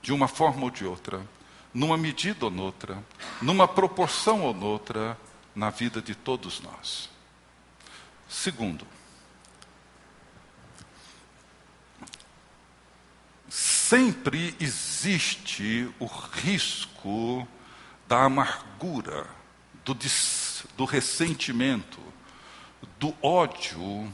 de 0.00 0.12
uma 0.12 0.28
forma 0.28 0.64
ou 0.64 0.70
de 0.70 0.84
outra, 0.84 1.20
numa 1.76 1.98
medida 1.98 2.46
ou 2.46 2.50
noutra, 2.50 3.04
numa 3.42 3.68
proporção 3.68 4.40
ou 4.40 4.54
noutra, 4.54 5.18
na 5.54 5.68
vida 5.68 6.00
de 6.00 6.14
todos 6.14 6.58
nós. 6.62 7.10
Segundo, 8.26 8.86
sempre 13.46 14.56
existe 14.58 15.92
o 15.98 16.06
risco 16.06 17.46
da 18.08 18.24
amargura, 18.24 19.26
do, 19.84 19.94
do 20.78 20.86
ressentimento, 20.86 22.00
do 22.98 23.14
ódio 23.22 24.10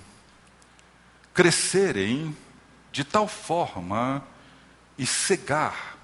crescerem 1.32 2.36
de 2.90 3.04
tal 3.04 3.28
forma 3.28 4.26
e 4.98 5.06
cegar 5.06 5.96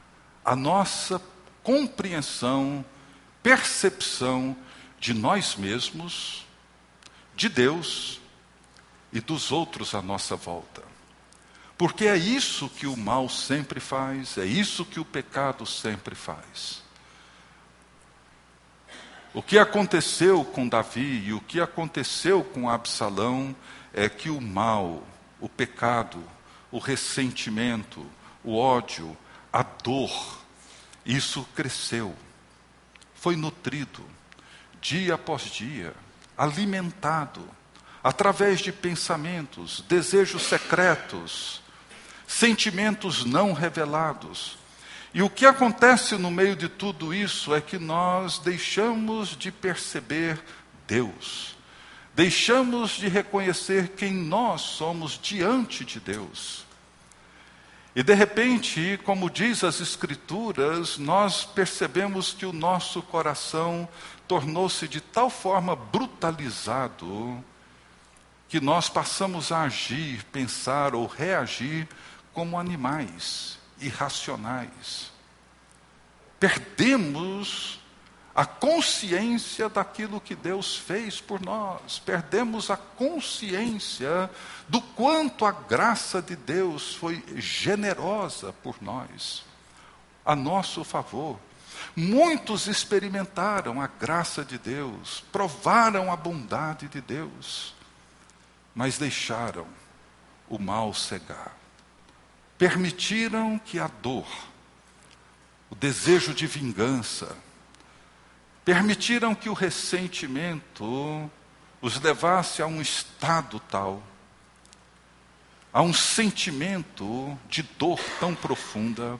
a 0.44 0.54
nossa 0.54 1.20
compreensão, 1.68 2.82
percepção 3.42 4.56
de 4.98 5.12
nós 5.12 5.54
mesmos, 5.54 6.46
de 7.36 7.46
Deus 7.46 8.22
e 9.12 9.20
dos 9.20 9.52
outros 9.52 9.94
à 9.94 10.00
nossa 10.00 10.34
volta. 10.34 10.82
Porque 11.76 12.06
é 12.06 12.16
isso 12.16 12.70
que 12.70 12.86
o 12.86 12.96
mal 12.96 13.28
sempre 13.28 13.80
faz, 13.80 14.38
é 14.38 14.46
isso 14.46 14.82
que 14.82 14.98
o 14.98 15.04
pecado 15.04 15.66
sempre 15.66 16.14
faz. 16.14 16.82
O 19.34 19.42
que 19.42 19.58
aconteceu 19.58 20.42
com 20.46 20.66
Davi 20.66 21.22
e 21.26 21.34
o 21.34 21.40
que 21.42 21.60
aconteceu 21.60 22.42
com 22.42 22.70
Absalão 22.70 23.54
é 23.92 24.08
que 24.08 24.30
o 24.30 24.40
mal, 24.40 25.06
o 25.38 25.50
pecado, 25.50 26.24
o 26.72 26.78
ressentimento, 26.78 28.06
o 28.42 28.56
ódio, 28.56 29.14
a 29.52 29.62
dor, 29.62 30.47
isso 31.08 31.48
cresceu, 31.56 32.14
foi 33.14 33.34
nutrido, 33.34 34.04
dia 34.78 35.14
após 35.14 35.44
dia, 35.44 35.94
alimentado, 36.36 37.48
através 38.04 38.60
de 38.60 38.70
pensamentos, 38.70 39.82
desejos 39.88 40.42
secretos, 40.42 41.62
sentimentos 42.26 43.24
não 43.24 43.54
revelados. 43.54 44.58
E 45.14 45.22
o 45.22 45.30
que 45.30 45.46
acontece 45.46 46.14
no 46.16 46.30
meio 46.30 46.54
de 46.54 46.68
tudo 46.68 47.14
isso 47.14 47.54
é 47.54 47.60
que 47.62 47.78
nós 47.78 48.38
deixamos 48.38 49.30
de 49.30 49.50
perceber 49.50 50.38
Deus, 50.86 51.56
deixamos 52.14 52.90
de 52.90 53.08
reconhecer 53.08 53.94
quem 53.96 54.12
nós 54.12 54.60
somos 54.60 55.18
diante 55.20 55.86
de 55.86 55.98
Deus. 55.98 56.67
E 57.96 58.02
de 58.02 58.14
repente, 58.14 58.98
como 59.04 59.30
diz 59.30 59.64
as 59.64 59.80
Escrituras, 59.80 60.98
nós 60.98 61.44
percebemos 61.44 62.32
que 62.32 62.46
o 62.46 62.52
nosso 62.52 63.02
coração 63.02 63.88
tornou-se 64.26 64.86
de 64.86 65.00
tal 65.00 65.30
forma 65.30 65.74
brutalizado 65.74 67.42
que 68.48 68.60
nós 68.60 68.88
passamos 68.88 69.52
a 69.52 69.62
agir, 69.62 70.24
pensar 70.24 70.94
ou 70.94 71.06
reagir 71.06 71.86
como 72.32 72.58
animais 72.58 73.58
irracionais. 73.80 75.12
Perdemos 76.40 77.77
a 78.38 78.46
consciência 78.46 79.68
daquilo 79.68 80.20
que 80.20 80.36
Deus 80.36 80.76
fez 80.76 81.20
por 81.20 81.40
nós, 81.40 81.98
perdemos 81.98 82.70
a 82.70 82.76
consciência 82.76 84.30
do 84.68 84.80
quanto 84.80 85.44
a 85.44 85.50
graça 85.50 86.22
de 86.22 86.36
Deus 86.36 86.94
foi 86.94 87.20
generosa 87.34 88.52
por 88.62 88.80
nós, 88.80 89.44
a 90.24 90.36
nosso 90.36 90.84
favor. 90.84 91.36
Muitos 91.96 92.68
experimentaram 92.68 93.82
a 93.82 93.88
graça 93.88 94.44
de 94.44 94.56
Deus, 94.56 95.20
provaram 95.32 96.12
a 96.12 96.14
bondade 96.14 96.86
de 96.86 97.00
Deus, 97.00 97.74
mas 98.72 98.98
deixaram 98.98 99.66
o 100.48 100.60
mal 100.60 100.94
cegar. 100.94 101.56
Permitiram 102.56 103.58
que 103.58 103.80
a 103.80 103.88
dor, 103.88 104.28
o 105.68 105.74
desejo 105.74 106.32
de 106.32 106.46
vingança, 106.46 107.36
permitiram 108.68 109.34
que 109.34 109.48
o 109.48 109.54
ressentimento 109.54 111.30
os 111.80 111.98
levasse 112.02 112.60
a 112.60 112.66
um 112.66 112.82
estado 112.82 113.58
tal, 113.60 114.02
a 115.72 115.80
um 115.80 115.94
sentimento 115.94 117.34
de 117.48 117.62
dor 117.62 117.98
tão 118.20 118.34
profunda, 118.34 119.18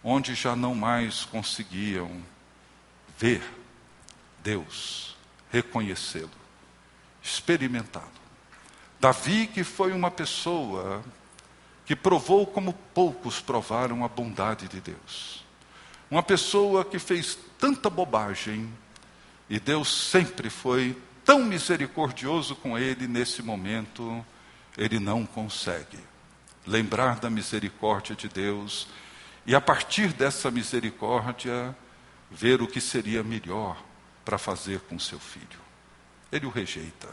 onde 0.00 0.36
já 0.36 0.54
não 0.54 0.76
mais 0.76 1.24
conseguiam 1.24 2.22
ver 3.18 3.42
Deus, 4.44 5.16
reconhecê-lo, 5.50 6.30
experimentá-lo. 7.20 8.06
Davi, 9.00 9.48
que 9.48 9.64
foi 9.64 9.90
uma 9.90 10.08
pessoa 10.08 11.02
que 11.84 11.96
provou 11.96 12.46
como 12.46 12.72
poucos 12.94 13.40
provaram 13.40 14.04
a 14.04 14.08
bondade 14.08 14.68
de 14.68 14.80
Deus. 14.80 15.41
Uma 16.12 16.22
pessoa 16.22 16.84
que 16.84 16.98
fez 16.98 17.38
tanta 17.58 17.88
bobagem 17.88 18.70
e 19.48 19.58
Deus 19.58 20.10
sempre 20.10 20.50
foi 20.50 20.94
tão 21.24 21.42
misericordioso 21.42 22.54
com 22.54 22.76
ele 22.78 23.08
nesse 23.08 23.42
momento, 23.42 24.22
ele 24.76 25.00
não 25.00 25.24
consegue 25.24 25.98
lembrar 26.66 27.18
da 27.18 27.30
misericórdia 27.30 28.14
de 28.14 28.28
Deus 28.28 28.88
e 29.46 29.54
a 29.54 29.60
partir 29.60 30.08
dessa 30.08 30.50
misericórdia 30.50 31.74
ver 32.30 32.60
o 32.60 32.66
que 32.68 32.78
seria 32.78 33.22
melhor 33.22 33.82
para 34.22 34.36
fazer 34.36 34.80
com 34.80 34.98
seu 34.98 35.18
filho. 35.18 35.60
Ele 36.30 36.44
o 36.44 36.50
rejeita. 36.50 37.08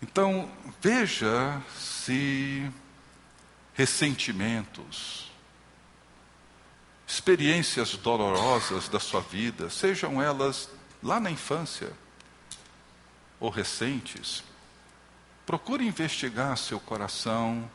Então, 0.00 0.50
veja 0.80 1.60
se 1.76 2.72
ressentimentos, 3.74 5.30
experiências 7.06 7.96
dolorosas 7.96 8.88
da 8.88 9.00
sua 9.00 9.20
vida, 9.20 9.68
sejam 9.68 10.22
elas 10.22 10.70
lá 11.02 11.18
na 11.18 11.30
infância 11.30 11.92
ou 13.40 13.50
recentes, 13.50 14.44
procure 15.44 15.86
investigar 15.86 16.56
seu 16.56 16.78
coração 16.78 17.68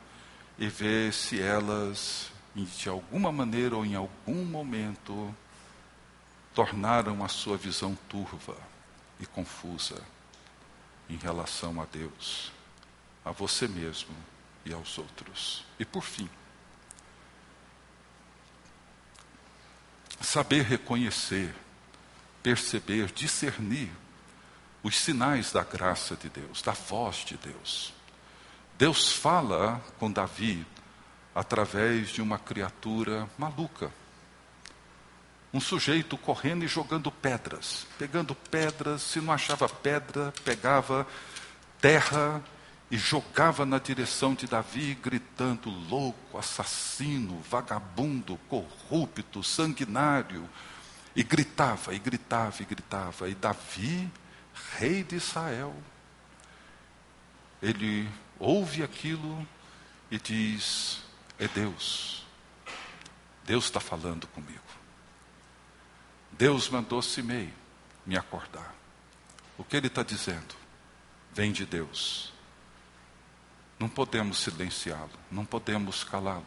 e 0.58 0.68
ver 0.68 1.14
se 1.14 1.40
elas, 1.40 2.32
de 2.56 2.90
alguma 2.90 3.32
maneira 3.32 3.76
ou 3.76 3.86
em 3.86 3.96
algum 3.96 4.46
momento, 4.46 5.36
tornaram 6.56 7.24
a 7.24 7.28
sua 7.28 7.58
visão 7.58 7.96
turva 8.08 8.56
e 9.20 9.26
confusa 9.26 10.02
em 11.10 11.18
relação 11.18 11.82
a 11.82 11.86
Deus, 11.86 12.52
a 13.24 13.32
você 13.32 13.68
mesmo 13.68 14.16
e 14.66 14.74
aos 14.74 14.98
outros. 14.98 15.66
E 15.80 15.86
por 15.86 16.04
fim, 16.04 16.30
saber 20.22 20.64
reconhecer, 20.64 21.54
perceber, 22.44 23.12
discernir 23.12 23.92
os 24.84 24.98
sinais 24.98 25.52
da 25.52 25.64
graça 25.64 26.16
de 26.16 26.30
Deus, 26.30 26.62
da 26.62 26.72
voz 26.72 27.18
de 27.18 27.38
Deus. 27.38 27.94
Deus 28.78 29.12
fala 29.12 29.82
com 29.98 30.12
Davi 30.12 30.66
através 31.36 32.10
de 32.10 32.22
uma 32.22 32.38
criatura 32.38 33.30
maluca. 33.38 33.92
Um 35.54 35.60
sujeito 35.60 36.18
correndo 36.18 36.64
e 36.64 36.68
jogando 36.68 37.12
pedras, 37.12 37.88
pegando 37.98 38.36
pedras, 38.36 39.02
se 39.02 39.20
não 39.20 39.34
achava 39.34 39.68
pedra, 39.68 40.34
pegava 40.46 41.08
terra 41.82 42.42
e 42.92 42.98
jogava 42.98 43.66
na 43.66 43.78
direção 43.78 44.34
de 44.34 44.48
Davi, 44.48 44.96
gritando: 44.96 45.70
louco, 45.70 46.38
assassino, 46.38 47.40
vagabundo, 47.42 48.38
corrupto, 48.48 49.44
sanguinário. 49.44 50.50
E 51.16 51.24
gritava, 51.24 51.94
e 51.94 52.00
gritava, 52.00 52.62
e 52.62 52.66
gritava. 52.66 53.30
E 53.30 53.36
Davi, 53.36 54.12
rei 54.78 55.04
de 55.04 55.18
Israel, 55.18 55.76
ele 57.62 58.10
ouve 58.40 58.84
aquilo 58.84 59.48
e 60.10 60.18
diz: 60.18 61.04
É 61.38 61.48
Deus. 61.48 62.26
Deus 63.44 63.66
está 63.66 63.80
falando 63.80 64.28
comigo. 64.28 64.60
Deus 66.32 66.70
mandou 66.70 67.02
Simei 67.02 67.54
me 68.06 68.18
acordar. 68.18 68.74
O 69.58 69.64
que 69.64 69.76
ele 69.76 69.88
está 69.88 70.04
dizendo? 70.04 70.56
Vem 71.34 71.52
de 71.52 71.66
Deus. 71.66 72.32
Não 73.80 73.88
podemos 73.88 74.40
silenciá-lo, 74.40 75.10
não 75.32 75.46
podemos 75.46 76.04
calá-lo. 76.04 76.46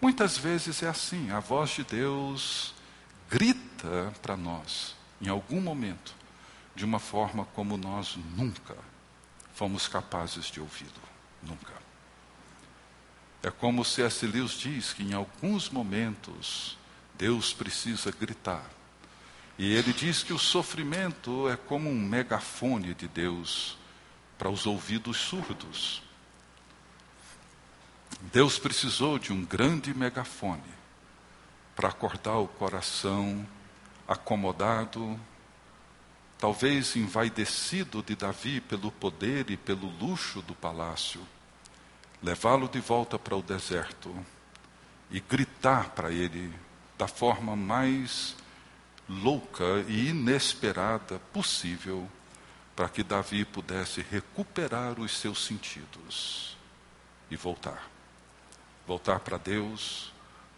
Muitas 0.00 0.36
vezes 0.36 0.82
é 0.82 0.88
assim, 0.88 1.30
a 1.30 1.38
voz 1.38 1.70
de 1.70 1.84
Deus 1.84 2.74
grita 3.30 4.12
para 4.20 4.36
nós, 4.36 4.96
em 5.20 5.28
algum 5.28 5.60
momento, 5.60 6.14
de 6.74 6.84
uma 6.84 6.98
forma 6.98 7.44
como 7.54 7.76
nós 7.76 8.16
nunca 8.36 8.76
fomos 9.54 9.86
capazes 9.86 10.46
de 10.46 10.60
ouvi-lo. 10.60 10.90
Nunca. 11.42 11.72
É 13.42 13.50
como 13.50 13.84
C.S. 13.84 14.26
Lewis 14.26 14.52
diz 14.52 14.92
que 14.92 15.02
em 15.02 15.12
alguns 15.12 15.68
momentos 15.70 16.76
Deus 17.16 17.52
precisa 17.52 18.10
gritar. 18.10 18.68
E 19.58 19.72
ele 19.74 19.92
diz 19.92 20.22
que 20.22 20.32
o 20.32 20.38
sofrimento 20.38 21.48
é 21.48 21.56
como 21.56 21.88
um 21.88 21.98
megafone 21.98 22.94
de 22.94 23.06
Deus 23.06 23.76
para 24.38 24.50
os 24.50 24.66
ouvidos 24.66 25.18
surdos. 25.18 26.02
Deus 28.30 28.56
precisou 28.56 29.18
de 29.18 29.32
um 29.32 29.44
grande 29.44 29.92
megafone 29.92 30.62
para 31.74 31.88
acordar 31.88 32.38
o 32.38 32.46
coração 32.46 33.44
acomodado, 34.06 35.18
talvez 36.38 36.94
envaidecido 36.94 38.00
de 38.00 38.14
Davi 38.14 38.60
pelo 38.60 38.92
poder 38.92 39.50
e 39.50 39.56
pelo 39.56 39.88
luxo 39.98 40.40
do 40.40 40.54
palácio, 40.54 41.20
levá-lo 42.22 42.68
de 42.68 42.78
volta 42.78 43.18
para 43.18 43.36
o 43.36 43.42
deserto 43.42 44.14
e 45.10 45.18
gritar 45.18 45.90
para 45.90 46.12
ele 46.12 46.54
da 46.96 47.08
forma 47.08 47.56
mais 47.56 48.36
louca 49.08 49.84
e 49.88 50.10
inesperada 50.10 51.18
possível, 51.32 52.08
para 52.76 52.88
que 52.88 53.02
Davi 53.02 53.44
pudesse 53.44 54.00
recuperar 54.00 55.00
os 55.00 55.18
seus 55.18 55.44
sentidos 55.44 56.56
e 57.28 57.36
voltar 57.36 57.91
voltar 58.86 59.20
para 59.20 59.36
Deus, 59.36 60.12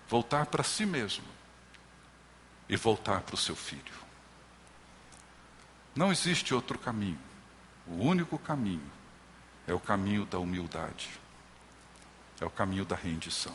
voltar 0.09 0.47
para 0.47 0.63
si 0.63 0.87
mesmo 0.87 1.25
e 2.69 2.77
voltar 2.77 3.21
para 3.21 3.35
o 3.35 3.39
seu 3.39 3.57
filho. 3.57 4.05
Não 5.95 6.11
existe 6.11 6.55
outro 6.55 6.79
caminho. 6.79 7.19
O 7.87 8.03
único 8.03 8.39
caminho 8.39 8.91
é 9.67 9.75
o 9.75 9.81
caminho 9.81 10.25
da 10.25 10.39
humildade, 10.39 11.09
é 12.41 12.45
o 12.45 12.51
caminho 12.51 12.85
da 12.85 12.97
rendição. 12.97 13.55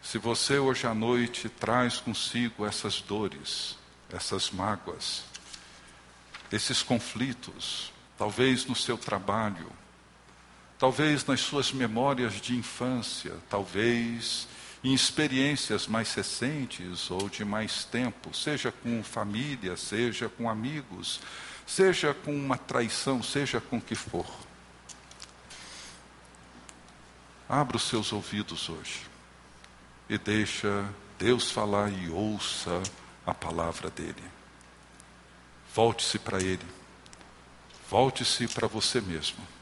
Se 0.00 0.18
você 0.18 0.58
hoje 0.58 0.86
à 0.86 0.94
noite 0.94 1.48
traz 1.48 1.98
consigo 1.98 2.66
essas 2.66 3.00
dores, 3.00 3.76
essas 4.10 4.50
mágoas, 4.50 5.24
esses 6.50 6.82
conflitos, 6.82 7.92
talvez 8.18 8.66
no 8.66 8.74
seu 8.74 8.98
trabalho, 8.98 9.70
talvez 10.82 11.24
nas 11.24 11.38
suas 11.38 11.70
memórias 11.70 12.40
de 12.40 12.56
infância, 12.56 13.36
talvez 13.48 14.48
em 14.82 14.92
experiências 14.92 15.86
mais 15.86 16.12
recentes 16.12 17.08
ou 17.08 17.28
de 17.28 17.44
mais 17.44 17.84
tempo, 17.84 18.34
seja 18.34 18.72
com 18.72 19.00
família, 19.04 19.76
seja 19.76 20.28
com 20.28 20.50
amigos, 20.50 21.20
seja 21.64 22.12
com 22.12 22.34
uma 22.34 22.58
traição, 22.58 23.22
seja 23.22 23.60
com 23.60 23.76
o 23.76 23.80
que 23.80 23.94
for. 23.94 24.26
Abra 27.48 27.76
os 27.76 27.84
seus 27.84 28.12
ouvidos 28.12 28.68
hoje 28.68 29.02
e 30.08 30.18
deixa 30.18 30.84
Deus 31.16 31.48
falar 31.48 31.92
e 31.92 32.10
ouça 32.10 32.82
a 33.24 33.32
palavra 33.32 33.88
dele. 33.88 34.24
Volte-se 35.72 36.18
para 36.18 36.42
ele. 36.42 36.66
Volte-se 37.88 38.48
para 38.48 38.66
você 38.66 39.00
mesmo 39.00 39.61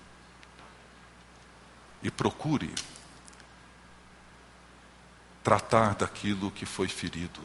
e 2.03 2.11
procure 2.11 2.75
tratar 5.43 5.95
daquilo 5.95 6.51
que 6.51 6.67
foi 6.67 6.89
ferido, 6.89 7.41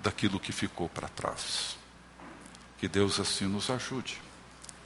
daquilo 0.00 0.40
que 0.40 0.52
ficou 0.52 0.88
para 0.88 1.08
trás. 1.08 1.76
Que 2.78 2.88
Deus 2.88 3.20
assim 3.20 3.46
nos 3.46 3.70
ajude 3.70 4.20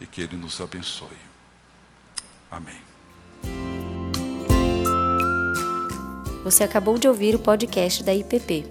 e 0.00 0.06
que 0.06 0.20
Ele 0.20 0.36
nos 0.36 0.60
abençoe. 0.60 1.16
Amém. 2.50 2.82
Você 6.42 6.62
acabou 6.62 6.98
de 6.98 7.08
ouvir 7.08 7.34
o 7.34 7.38
podcast 7.38 8.04
da 8.04 8.14
IPP. 8.14 8.66